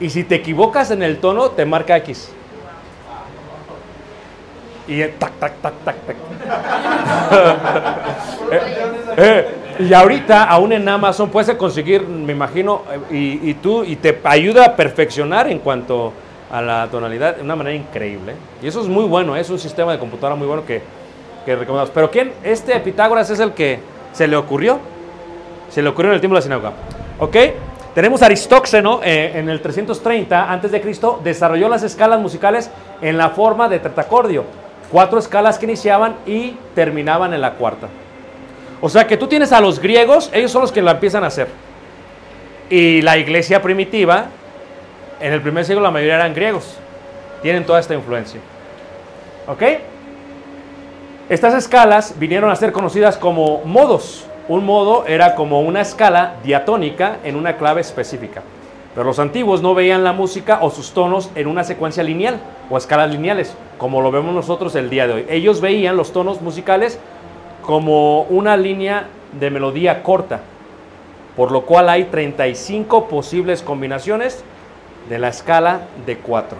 [0.00, 2.30] Y si te equivocas en el tono, te marca X.
[4.88, 6.16] Y eh, tac, tac, tac, tac, tac.
[8.48, 8.60] Eh,
[9.16, 9.46] eh,
[9.80, 14.66] y ahorita, aún en Amazon, puedes conseguir, me imagino, eh, y, tú, y te ayuda
[14.66, 16.12] a perfeccionar en cuanto
[16.50, 18.34] a la tonalidad de una manera increíble.
[18.62, 20.80] Y eso es muy bueno, es un sistema de computadora muy bueno que,
[21.44, 21.90] que recomendamos.
[21.92, 22.32] Pero ¿quién?
[22.42, 23.80] Este Pitágoras es el que
[24.12, 24.78] se le ocurrió.
[25.70, 26.72] Se le ocurrió en el tiempo de la sinagoga.
[27.18, 27.36] ¿Ok?
[27.96, 32.70] Tenemos Aristóxeno eh, en el 330 antes de Cristo desarrolló las escalas musicales
[33.00, 34.44] en la forma de tretacordio,
[34.92, 37.88] cuatro escalas que iniciaban y terminaban en la cuarta.
[38.82, 41.28] O sea que tú tienes a los griegos, ellos son los que la empiezan a
[41.28, 41.48] hacer.
[42.68, 44.26] Y la iglesia primitiva,
[45.18, 46.76] en el primer siglo la mayoría eran griegos.
[47.40, 48.40] Tienen toda esta influencia.
[49.46, 49.62] ¿Ok?
[51.30, 54.25] Estas escalas vinieron a ser conocidas como modos.
[54.48, 58.42] Un modo era como una escala diatónica en una clave específica.
[58.94, 62.40] Pero los antiguos no veían la música o sus tonos en una secuencia lineal
[62.70, 65.26] o escalas lineales, como lo vemos nosotros el día de hoy.
[65.28, 66.98] Ellos veían los tonos musicales
[67.60, 70.40] como una línea de melodía corta,
[71.36, 74.44] por lo cual hay 35 posibles combinaciones
[75.10, 76.56] de la escala de 4.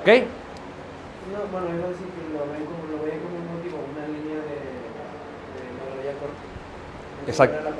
[0.00, 0.06] ¿Ok?
[0.06, 4.06] No, bueno, iba a decir que lo ven como, lo ven como un motivo, una
[4.06, 4.56] línea de,
[5.52, 6.40] de melodía corta.
[7.17, 7.70] Esa Exacto.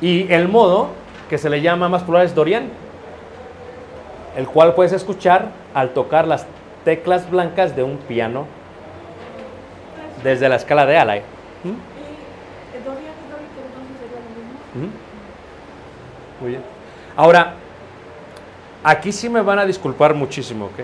[0.00, 0.90] Y el modo
[1.28, 2.70] que se le llama más plural es Dorian,
[4.36, 6.46] el cual puedes escuchar al tocar las
[6.84, 8.46] teclas blancas de un piano
[10.22, 11.22] desde la escala de Alay.
[11.64, 11.68] ¿Mm?
[14.78, 14.90] ¿Mm?
[16.40, 16.62] Muy bien.
[17.16, 17.54] Ahora,
[18.84, 20.80] aquí sí me van a disculpar muchísimo, ¿ok?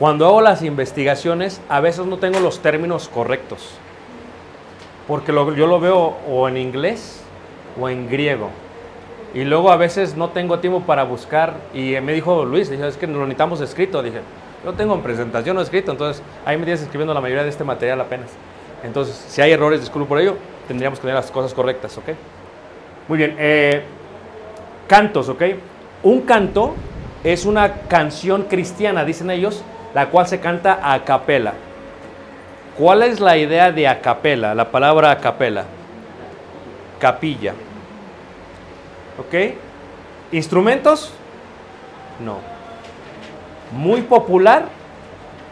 [0.00, 3.78] Cuando hago las investigaciones, a veces no tengo los términos correctos.
[5.06, 7.22] Porque yo lo veo o en inglés
[7.80, 8.50] o en griego.
[9.34, 11.54] Y luego a veces no tengo tiempo para buscar.
[11.74, 14.02] Y me dijo Luis, dijo, es que lo necesitamos escrito.
[14.02, 14.20] Dije,
[14.64, 17.64] yo tengo en presentación no escrito, entonces ahí me tienes escribiendo la mayoría de este
[17.64, 18.30] material apenas.
[18.82, 20.36] Entonces, si hay errores, disculpo por ello,
[20.66, 22.04] tendríamos que tener las cosas correctas, ¿ok?
[23.08, 23.82] Muy bien, eh,
[24.88, 25.42] cantos, ¿ok?
[26.02, 26.74] Un canto
[27.22, 29.62] es una canción cristiana, dicen ellos,
[29.94, 31.54] la cual se canta a capela.
[32.76, 34.54] ¿Cuál es la idea de a capela?
[34.54, 35.64] La palabra a capela.
[36.98, 37.54] Capilla.
[39.18, 39.54] ¿Ok?
[40.32, 41.12] ¿Instrumentos?
[42.24, 42.38] No.
[43.70, 44.66] Muy popular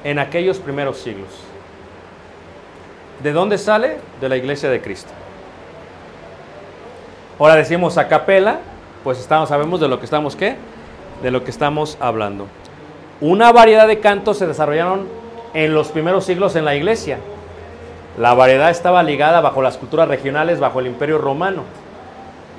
[0.03, 1.29] en aquellos primeros siglos.
[3.23, 3.99] ¿De dónde sale?
[4.21, 5.13] De la iglesia de Cristo.
[7.39, 8.09] Ahora decimos a
[9.05, 10.57] pues estamos, sabemos de lo que estamos, ¿qué?
[11.23, 12.47] De lo que estamos hablando.
[13.21, 15.22] Una variedad de cantos se desarrollaron
[15.55, 17.19] en los primeros siglos en la iglesia.
[18.19, 21.63] La variedad estaba ligada bajo las culturas regionales, bajo el imperio romano.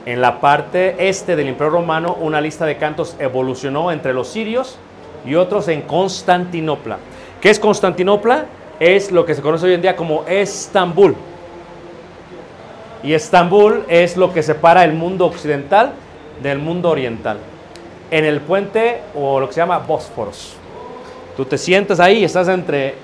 [0.05, 4.77] En la parte este del imperio romano, una lista de cantos evolucionó entre los sirios
[5.25, 6.97] y otros en Constantinopla.
[7.39, 8.45] ¿Qué es Constantinopla?
[8.79, 11.15] Es lo que se conoce hoy en día como Estambul.
[13.03, 15.93] Y Estambul es lo que separa el mundo occidental
[16.41, 17.37] del mundo oriental.
[18.11, 20.57] En el puente o lo que se llama Bósforos.
[21.35, 22.95] Tú te sientas ahí y estás entre...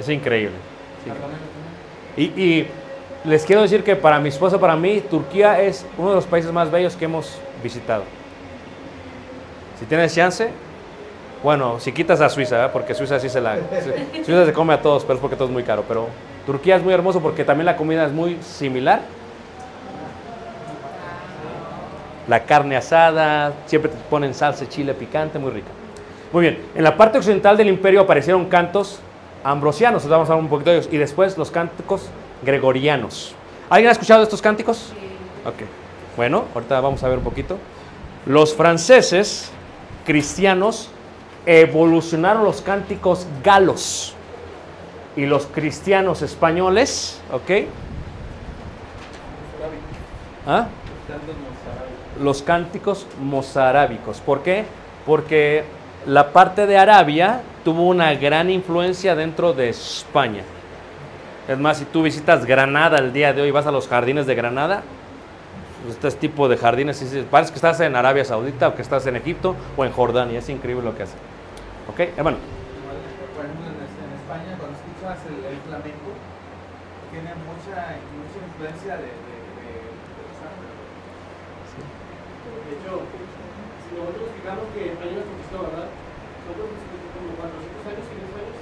[0.00, 0.56] Es increíble.
[2.16, 2.66] Y,
[3.24, 6.52] les quiero decir que para mi esposa, para mí, Turquía es uno de los países
[6.52, 8.02] más bellos que hemos visitado.
[9.80, 10.50] Si tienes chance,
[11.42, 13.56] bueno, si quitas a Suiza, porque Suiza sí se la...
[14.24, 15.84] Suiza se come a todos, pero es porque todo es muy caro.
[15.88, 16.08] Pero
[16.44, 19.00] Turquía es muy hermoso porque también la comida es muy similar.
[22.28, 25.68] La carne asada, siempre te ponen salsa, chile picante, muy rica.
[26.32, 28.98] Muy bien, en la parte occidental del imperio aparecieron cantos
[29.44, 32.08] ambrosianos, os vamos a hablar un poquito de ellos, y después los cánticos
[32.42, 33.34] gregorianos.
[33.68, 34.92] ¿Alguien ha escuchado estos cánticos?
[35.44, 35.66] Ok.
[36.16, 37.58] Bueno, ahorita vamos a ver un poquito.
[38.26, 39.50] Los franceses
[40.06, 40.88] cristianos
[41.46, 44.14] evolucionaron los cánticos galos
[45.16, 47.66] y los cristianos españoles, ¿ok?
[50.46, 50.66] ¿Ah?
[52.22, 54.20] Los cánticos mozárábicos.
[54.20, 54.64] ¿Por qué?
[55.06, 55.64] Porque
[56.06, 60.42] la parte de Arabia tuvo una gran influencia dentro de España.
[61.48, 64.34] Es más, si tú visitas Granada el día de hoy, vas a los jardines de
[64.34, 64.82] Granada,
[65.88, 69.54] este tipo de jardines, parece que estás en Arabia Saudita o que estás en Egipto
[69.76, 71.16] o en Jordania, es increíble lo que hace.
[71.88, 72.00] ¿Ok?
[72.16, 72.38] Hermano.
[72.40, 72.96] Igual,
[73.36, 76.16] por ejemplo, en, en España, cuando escuchas el, el flamenco,
[77.12, 80.72] tiene mucha, mucha influencia de, de, de, de los árabes.
[82.64, 83.04] De hecho,
[83.84, 85.88] si nosotros fijamos que España nos conquistó, ¿verdad?
[86.48, 86.72] Nosotros
[87.12, 88.56] como 400 años, 500 años,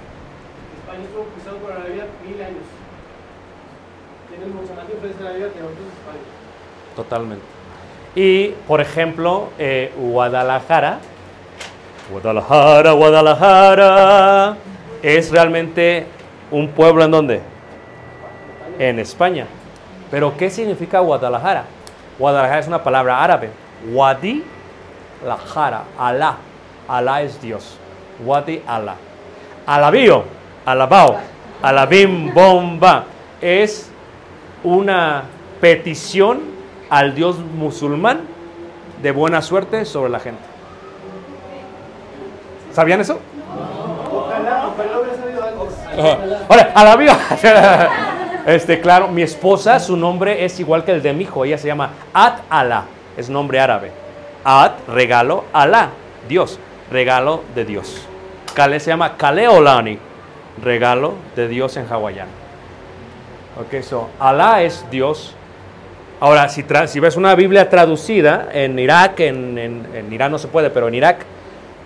[0.83, 2.67] España estuvo conquistado por Arabia mil años.
[4.29, 4.52] Tienen mucha más influencia de Arabia que nosotros de España.
[6.97, 7.45] Totalmente.
[8.15, 10.99] Y, por ejemplo, eh, Guadalajara,
[12.11, 14.57] Guadalajara, Guadalajara,
[15.03, 16.07] es realmente
[16.51, 17.41] un pueblo en donde?
[18.79, 19.47] En España.
[20.11, 21.65] Pero, ¿qué significa Guadalajara?
[22.19, 23.51] Guadalajara es una palabra árabe.
[23.91, 24.45] Wadi,
[25.25, 26.37] la jara, Alá.
[26.87, 27.79] Alá es Dios.
[28.25, 28.97] Wadi, Alá.
[29.65, 30.25] Alabío,
[30.67, 31.19] alabao,
[31.63, 33.05] alabim, bomba.
[33.41, 33.92] Es
[34.65, 35.25] una
[35.61, 36.41] petición
[36.91, 38.21] al Dios musulmán
[39.03, 40.43] de buena suerte sobre la gente.
[42.73, 43.19] ¿Sabían eso?
[44.13, 45.43] Ojalá, ojalá hubiera sabido.
[46.49, 47.19] Ahora, a la viva.
[48.45, 51.45] Este, claro, mi esposa, su nombre es igual que el de mi hijo.
[51.45, 52.87] Ella se llama At Allah,
[53.17, 53.93] es nombre árabe.
[54.43, 55.91] At, regalo, Allah,
[56.29, 56.59] Dios,
[56.91, 58.05] regalo de Dios.
[58.55, 59.97] Kale se llama Kaleolani,
[60.61, 62.42] regalo de Dios en hawaiano.
[63.61, 65.35] Ok, so, Allah es Dios.
[66.21, 70.71] Ahora, si, si ves una Biblia traducida en Irak, en, en- Irán no se puede,
[70.71, 71.25] pero en Irak,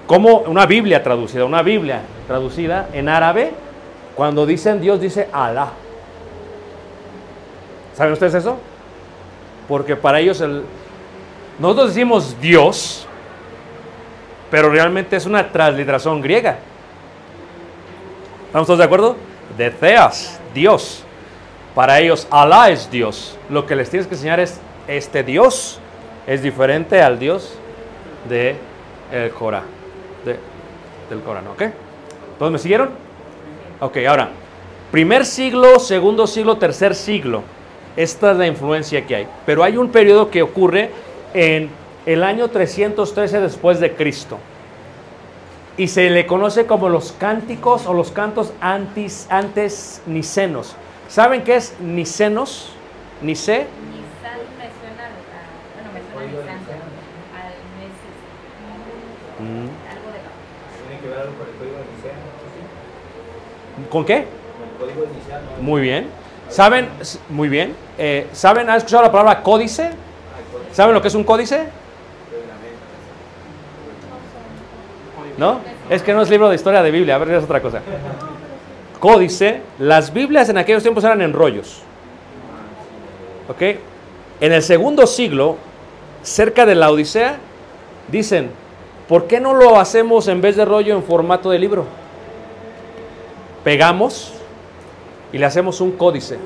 [0.06, 3.52] como una Biblia traducida, una Biblia traducida en árabe,
[4.14, 5.70] cuando dicen Dios dice Alá.
[7.94, 8.58] ¿Saben ustedes eso?
[9.68, 10.62] Porque para ellos el,
[11.58, 13.06] nosotros decimos Dios,
[14.50, 16.58] pero realmente es una transliteración griega.
[18.46, 19.16] ¿Estamos todos de acuerdo?
[19.56, 21.05] De Theos, Dios.
[21.76, 23.38] Para ellos Alá es Dios.
[23.50, 24.58] Lo que les tienes que enseñar es
[24.88, 25.78] este Dios
[26.26, 27.52] es diferente al Dios
[28.28, 28.56] de
[29.12, 29.62] el Corán,
[30.24, 30.38] de-
[31.10, 31.62] del Corán, ¿ok?
[32.38, 32.88] ¿Todos me siguieron?
[33.78, 34.30] Ok, ahora,
[34.90, 37.42] primer siglo, segundo siglo, tercer siglo.
[37.94, 39.28] Esta es la influencia que hay.
[39.44, 40.90] Pero hay un periodo que ocurre
[41.34, 41.68] en
[42.06, 44.38] el año 313 después de Cristo.
[45.76, 50.74] Y se le conoce como los cánticos o los cantos antes nicenos.
[51.08, 52.72] ¿Saben qué es Nicenos?
[53.22, 53.52] Nice.
[53.52, 55.10] Nisal me suena a,
[55.74, 56.80] bueno, me suena a Nisal,
[57.32, 57.96] al mes.
[59.38, 59.68] Mm.
[59.90, 60.30] Algo de la
[60.88, 63.90] Tiene que ver algo con el código de Nicenos.
[63.90, 64.26] ¿Con qué?
[64.58, 65.62] Con el código de Nicenos.
[65.62, 66.08] Muy bien.
[66.48, 66.88] ¿Saben?
[67.28, 67.74] Muy bien.
[67.98, 69.90] Eh, ¿Han escuchado la palabra códice?
[70.72, 71.68] ¿Saben lo que es un códice?
[75.38, 75.60] ¿No?
[75.88, 77.16] Es que no es libro de historia de Biblia.
[77.16, 77.80] A ver, es otra cosa.
[78.98, 81.82] Códice, las Biblias en aquellos tiempos eran en rollos.
[83.48, 83.78] ¿Ok?
[84.40, 85.56] En el segundo siglo,
[86.22, 87.38] cerca de la Odisea,
[88.08, 88.50] dicen,
[89.08, 91.84] ¿por qué no lo hacemos en vez de rollo en formato de libro?
[93.64, 94.32] Pegamos
[95.32, 96.38] y le hacemos un códice.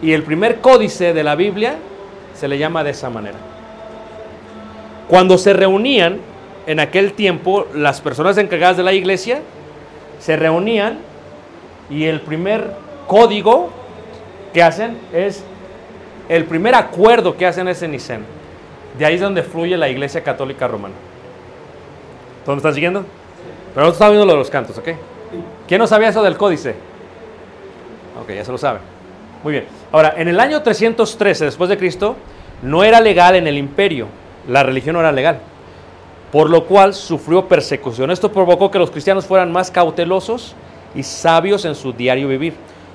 [0.00, 1.76] Y el primer códice de la Biblia
[2.34, 3.38] se le llama de esa manera.
[5.08, 6.18] Cuando se reunían
[6.66, 9.40] en aquel tiempo las personas encargadas de la iglesia,
[10.18, 10.98] se reunían
[11.90, 12.72] y el primer
[13.06, 13.70] código
[14.52, 15.44] que hacen es,
[16.28, 18.24] el primer acuerdo que hacen es en Nicén.
[18.98, 20.94] De ahí es donde fluye la iglesia católica romana.
[22.44, 23.04] ¿Todos están siguiendo?
[23.74, 24.88] Pero nosotros estamos viendo lo de los cantos, ¿ok?
[25.66, 26.74] ¿Quién no sabía eso del códice?
[28.20, 28.80] Ok, ya se lo sabe.
[29.42, 29.64] Muy bien.
[29.90, 32.16] Ahora, en el año 313 después de Cristo,
[32.62, 34.06] no era legal en el imperio.
[34.48, 35.40] La religión no era legal.
[36.32, 38.10] Por lo cual sufrió persecución.
[38.10, 40.54] Esto provocó que los cristianos fueran más cautelosos
[40.94, 42.54] y sabios en su diario vivir.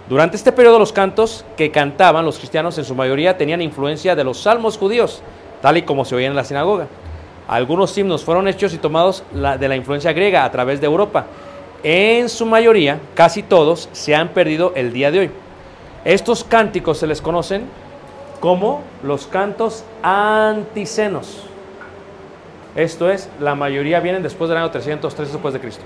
[0.10, 4.24] Durante este periodo los cantos que cantaban los cristianos en su mayoría tenían influencia de
[4.24, 5.22] los salmos judíos,
[5.62, 6.88] tal y como se oía en la sinagoga.
[7.48, 11.28] Algunos himnos fueron hechos y tomados de la influencia griega a través de Europa.
[11.84, 15.32] En su mayoría, casi todos, se han perdido el día de hoy.
[16.06, 17.66] Estos cánticos se les conocen
[18.40, 21.44] como los cantos anticenos.
[22.78, 25.84] Esto es, la mayoría vienen después del año 303 después de Cristo.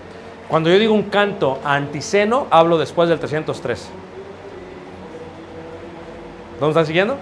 [0.49, 3.89] Cuando yo digo un canto anticeno, hablo después del 303.
[6.59, 7.15] ¿Dónde están siguiendo?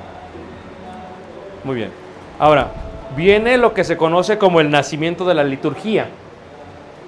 [1.64, 1.92] Muy bien.
[2.40, 2.72] Ahora,
[3.16, 6.08] viene lo que se conoce como el nacimiento de la liturgia.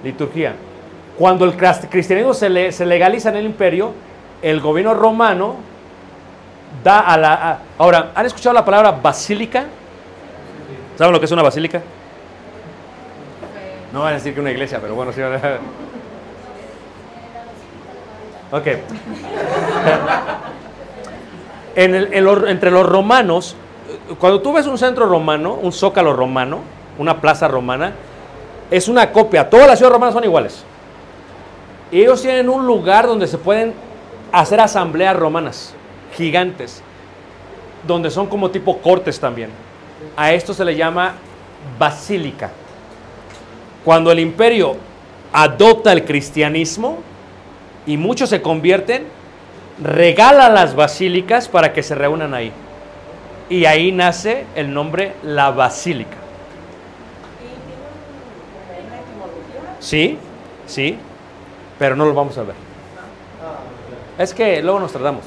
[0.04, 0.54] Liturgia.
[1.18, 3.92] Cuando el cristianismo se, le- se legaliza en el imperio,
[4.40, 5.56] el gobierno romano
[6.84, 7.58] da a la...
[7.76, 9.64] ahora, ¿han escuchado la palabra basílica?
[10.96, 11.82] ¿Saben lo que es una basílica?
[13.92, 15.20] No van a decir que una iglesia, pero bueno, sí.
[18.50, 18.66] Ok.
[21.74, 23.56] En el- en los- entre los romanos,
[24.18, 26.58] cuando tú ves un centro romano, un zócalo romano,
[26.98, 27.92] una plaza romana,
[28.70, 29.48] es una copia.
[29.48, 30.64] Todas las ciudades romanas son iguales.
[31.90, 33.74] Y ellos tienen un lugar donde se pueden
[34.32, 35.74] hacer asambleas romanas,
[36.14, 36.82] gigantes,
[37.86, 39.50] donde son como tipo cortes también.
[40.16, 41.12] A esto se le llama
[41.78, 42.50] basílica.
[43.84, 44.76] Cuando el imperio
[45.32, 46.98] adopta el cristianismo
[47.86, 49.06] y muchos se convierten,
[49.82, 52.52] regala las basílicas para que se reúnan ahí.
[53.48, 56.16] Y ahí nace el nombre la basílica.
[59.80, 60.16] Sí,
[60.66, 60.96] sí,
[61.78, 62.54] pero no lo vamos a ver.
[64.16, 65.24] Es que luego nos tratamos.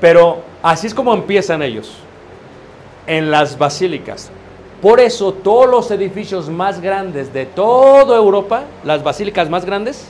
[0.00, 1.94] Pero así es como empiezan ellos,
[3.06, 4.30] en las basílicas.
[4.80, 10.08] Por eso todos los edificios más grandes de toda Europa, las basílicas más grandes,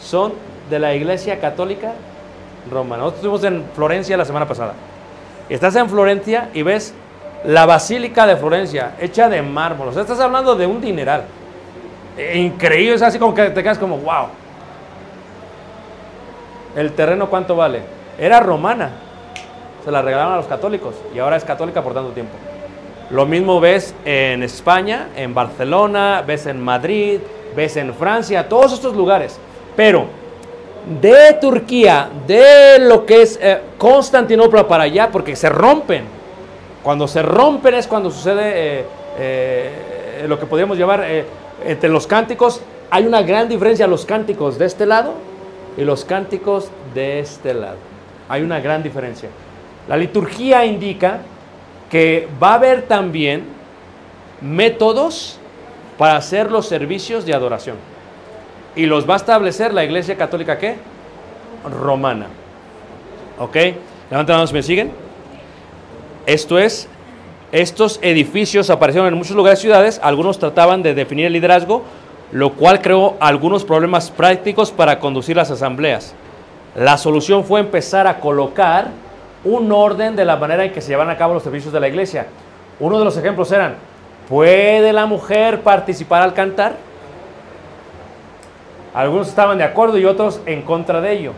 [0.00, 0.32] son
[0.70, 1.92] de la Iglesia Católica
[2.70, 3.02] Romana.
[3.02, 4.74] Nosotros estuvimos en Florencia la semana pasada.
[5.48, 6.94] Estás en Florencia y ves
[7.44, 9.88] la Basílica de Florencia, hecha de mármol.
[9.88, 11.24] O sea, estás hablando de un dineral.
[12.16, 14.26] Eh, Increíble, es así como que te quedas como, wow.
[16.76, 17.82] ¿El terreno cuánto vale?
[18.18, 18.90] Era romana.
[19.84, 22.34] Se la regalaron a los católicos y ahora es católica por tanto tiempo.
[23.12, 27.20] Lo mismo ves en España, en Barcelona, ves en Madrid,
[27.54, 29.38] ves en Francia, todos estos lugares.
[29.76, 30.06] Pero
[30.98, 36.04] de Turquía, de lo que es eh, Constantinopla para allá, porque se rompen.
[36.82, 38.84] Cuando se rompen es cuando sucede eh,
[39.18, 41.26] eh, lo que podríamos llevar eh,
[41.66, 42.62] entre los cánticos.
[42.90, 45.12] Hay una gran diferencia los cánticos de este lado
[45.76, 47.76] y los cánticos de este lado.
[48.28, 49.28] Hay una gran diferencia.
[49.86, 51.20] La liturgia indica
[51.92, 53.44] que va a haber también
[54.40, 55.38] métodos
[55.98, 57.76] para hacer los servicios de adoración.
[58.74, 60.76] Y los va a establecer la Iglesia Católica ¿qué?
[61.70, 62.28] Romana.
[63.38, 63.56] ¿Ok?
[64.10, 64.90] Levanten manos me siguen.
[66.24, 66.88] Esto es,
[67.52, 70.00] estos edificios aparecieron en muchos lugares ciudades.
[70.02, 71.82] Algunos trataban de definir el liderazgo,
[72.30, 76.14] lo cual creó algunos problemas prácticos para conducir las asambleas.
[76.74, 78.88] La solución fue empezar a colocar
[79.44, 81.88] un orden de la manera en que se llevan a cabo los servicios de la
[81.88, 82.26] iglesia.
[82.80, 83.76] Uno de los ejemplos eran,
[84.28, 86.76] ¿puede la mujer participar al cantar?
[88.94, 91.32] Algunos estaban de acuerdo y otros en contra de ello.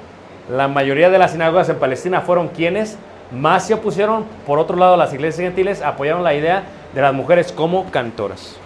[0.50, 2.98] La mayoría de las sinagogas en Palestina fueron quienes
[3.30, 7.52] más se opusieron, por otro lado, las iglesias gentiles apoyaron la idea de las mujeres
[7.52, 8.56] como cantoras.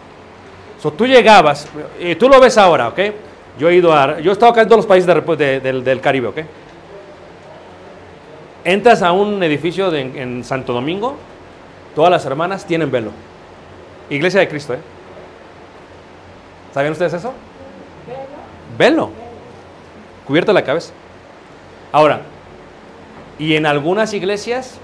[0.80, 1.68] So, tú llegabas,
[2.00, 3.00] y tú lo ves ahora, ¿ok?
[3.58, 5.06] Yo he ido a, yo he estado acá en todos los países
[5.38, 6.38] del, del Caribe, ¿ok?
[8.68, 11.16] Entras a un edificio en Santo Domingo,
[11.94, 13.12] todas las hermanas tienen velo.
[14.10, 14.78] Iglesia de Cristo, ¿eh?
[16.74, 17.32] ¿Sabían ustedes eso?
[18.76, 19.08] Velo.
[20.26, 20.92] Cubierta la cabeza.
[21.92, 22.20] Ahora,
[23.38, 24.78] y en algunas iglesias,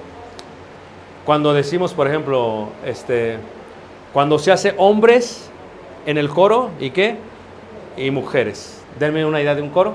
[1.26, 3.36] cuando decimos, por ejemplo, este,
[4.14, 5.50] cuando se hace hombres
[6.06, 7.18] en el coro, ¿y qué?
[7.98, 8.82] Y mujeres.
[8.98, 9.94] Denme una idea de un coro.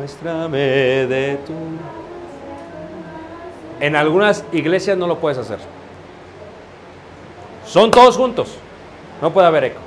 [0.00, 1.52] Muéstrame de tu...
[3.84, 5.58] En algunas iglesias no lo puedes hacer.
[7.66, 8.56] Son todos juntos.
[9.20, 9.80] No puede haber eco.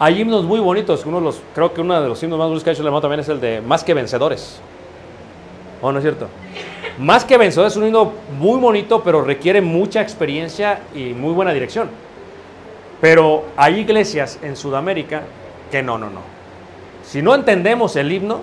[0.00, 1.06] Hay himnos muy bonitos.
[1.06, 3.02] Uno los, creo que uno de los himnos más bonitos que ha hecho el hermano
[3.02, 4.60] también es el de Más que Vencedores.
[5.80, 6.26] ¿O no es cierto?
[6.98, 11.52] Más que Vencedores es un himno muy bonito, pero requiere mucha experiencia y muy buena
[11.52, 11.90] dirección.
[13.00, 15.22] Pero hay iglesias en Sudamérica
[15.70, 16.39] que no, no, no.
[17.10, 18.38] Si no entendemos el himno,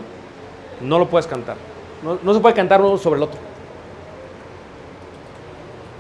[0.82, 1.56] no lo puedes cantar.
[2.04, 3.40] No, se puede cantar uno sobre el otro.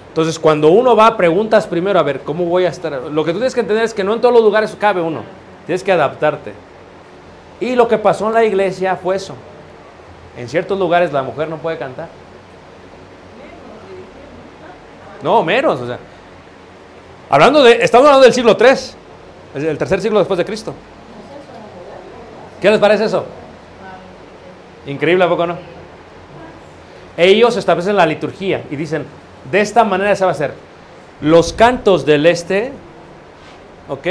[0.09, 2.91] Entonces, cuando uno va, preguntas primero, a ver, ¿cómo voy a estar?
[2.91, 5.21] Lo que tú tienes que entender es que no en todos los lugares cabe uno.
[5.65, 6.51] Tienes que adaptarte.
[7.61, 9.33] Y lo que pasó en la iglesia fue eso.
[10.35, 12.09] En ciertos lugares la mujer no puede cantar.
[15.23, 15.79] No, menos.
[17.29, 20.73] Hablando de, estamos hablando del siglo III, el tercer siglo después de Cristo.
[22.61, 23.25] ¿Qué les parece eso?
[24.85, 25.57] Increíble, ¿a poco no?
[27.17, 29.05] Ellos establecen la liturgia y dicen,
[29.51, 30.53] de esta manera se va a hacer.
[31.21, 32.71] Los cantos del este,
[33.89, 34.07] ¿ok?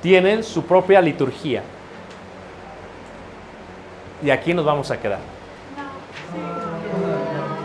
[0.00, 1.62] Tienen su propia liturgia.
[4.22, 5.18] Y aquí nos vamos a quedar.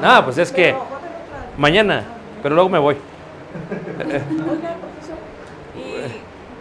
[0.01, 0.75] Nada, pues es que
[1.57, 2.03] mañana,
[2.43, 2.95] pero luego me voy.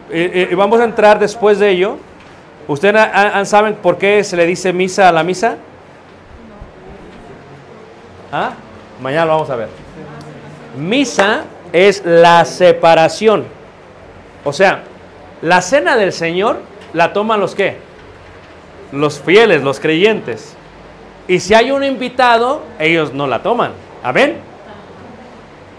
[0.09, 1.97] Y, y- y vamos a entrar después de ello.
[2.69, 5.57] ¿Ustedes saben por qué se le dice misa a la misa?
[8.33, 8.53] ¿Ah?
[9.01, 9.69] Mañana lo vamos a ver.
[10.77, 13.45] Misa es la separación.
[14.45, 14.83] O sea,
[15.43, 16.61] la cena del Señor
[16.93, 17.79] la toman los qué?
[18.93, 20.57] Los fieles, los creyentes.
[21.29, 23.73] Y si hay un invitado, ellos no la toman.
[24.03, 24.39] ¿Amén?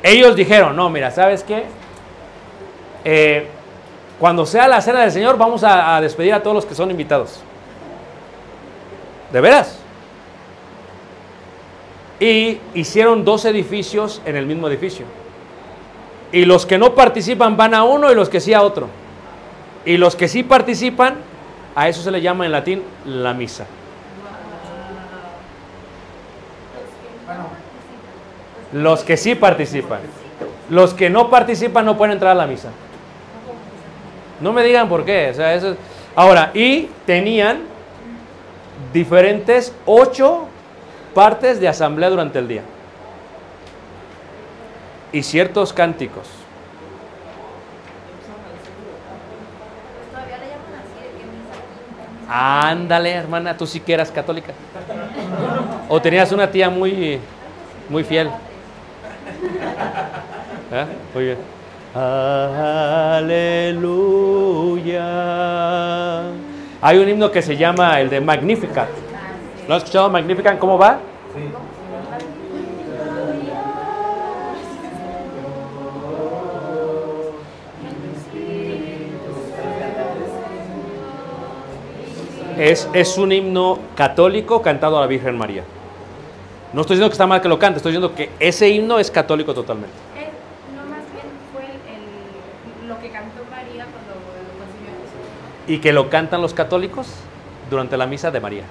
[0.03, 1.63] Ellos dijeron, no, mira, ¿sabes qué?
[3.03, 3.47] Eh,
[4.19, 7.39] cuando sea la cena del Señor, vamos a, despedir a todos los que son invitados.
[9.31, 9.77] ¿De veras?
[12.19, 15.05] Y hicieron dos edificios en el mismo edificio.
[16.31, 18.87] Y los que no participan van a uno y los que sí a otro.
[19.85, 21.17] Y los que sí participan,
[21.75, 23.67] a eso se le llama en latín la misa.
[28.73, 29.99] Los que sí participan.
[30.69, 32.69] Los que no participan no pueden entrar a la misa.
[34.39, 35.29] No me digan por qué.
[35.31, 35.77] O sea, eso es-
[36.15, 37.61] Ahora, y tenían
[38.91, 40.47] diferentes ocho
[41.13, 42.63] partes de asamblea durante el día.
[45.11, 46.27] Y ciertos cánticos.
[50.11, 51.53] Todavía le llaman así de que misa.
[52.69, 54.53] Ándale, hermana, tú sí que eras católica.
[55.89, 57.19] O tenías una tía muy,
[57.89, 58.27] muy fiel.
[60.71, 60.85] ¿Eh?
[61.13, 61.37] Muy bien.
[65.37, 66.23] Aleluya.
[66.81, 68.87] Hay un himno que se llama el de Magnificat.
[69.67, 70.57] ¿Lo has escuchado Magnificat?
[70.59, 70.99] ¿Cómo va?
[82.57, 85.63] Es, es un himno católico cantado a la Virgen María.
[86.73, 89.11] No estoy diciendo que está mal que lo cante, estoy diciendo que ese himno es
[89.11, 89.93] católico totalmente.
[90.17, 90.27] Eh,
[90.75, 91.77] no, más bien fue el,
[92.81, 94.13] el- lo que cantó María cuando
[94.57, 95.27] concibió a Jesús.
[95.67, 97.07] Y que lo cantan los católicos
[97.69, 98.63] durante la misa de María.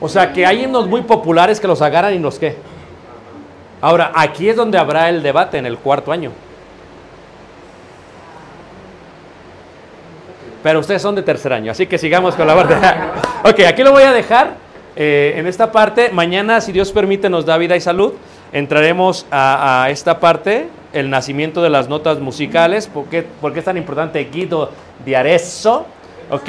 [0.00, 2.56] O sea que hay himnos muy populares que los agarran y los qué.
[3.80, 6.30] Ahora, aquí es donde habrá el debate en el cuarto año.
[10.62, 12.74] Pero ustedes son de tercer año, así que sigamos con la parte.
[13.44, 14.54] ok, aquí lo voy a dejar
[14.96, 16.08] eh, en esta parte.
[16.10, 18.14] Mañana, si Dios permite, nos da vida y salud.
[18.52, 22.86] Entraremos a, a esta parte, el nacimiento de las notas musicales.
[22.86, 24.70] ¿Por qué, por qué es tan importante Guido
[25.04, 25.86] de Arezzo?
[26.30, 26.48] Ok,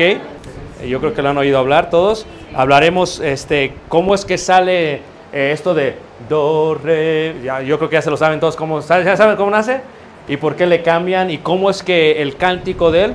[0.87, 2.25] yo creo que lo han oído hablar todos.
[2.53, 5.01] Hablaremos este, cómo es que sale
[5.33, 5.95] eh, esto de
[6.29, 7.35] do, re.
[7.43, 9.81] Ya, yo creo que ya se lo saben todos cómo, ¿ya saben cómo nace?
[10.27, 13.13] Y por qué le cambian y cómo es que el cántico de él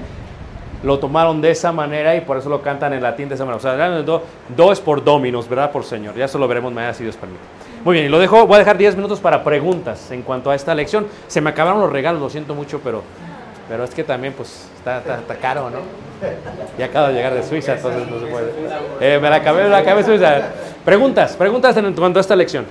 [0.83, 3.59] lo tomaron de esa manera y por eso lo cantan en latín de esa manera.
[3.59, 4.23] O sea, do,
[4.57, 5.71] do es por dominos, ¿verdad?
[5.71, 6.15] Por Señor.
[6.17, 7.60] Ya eso lo veremos mañana si Dios permite.
[7.85, 10.55] Muy bien, y lo dejo, voy a dejar 10 minutos para preguntas en cuanto a
[10.55, 11.07] esta lección.
[11.29, 13.03] Se me acabaron los regalos, lo siento mucho, pero,
[13.69, 15.79] pero es que también pues está, está- está caro, ¿no?
[16.79, 18.53] Ya acabo de llegar de Suiza, entonces no se puede.
[19.01, 20.43] Eh, me la acabé, me la acabé Suiza.
[20.85, 22.67] Preguntas, preguntas en cuanto a esta lección.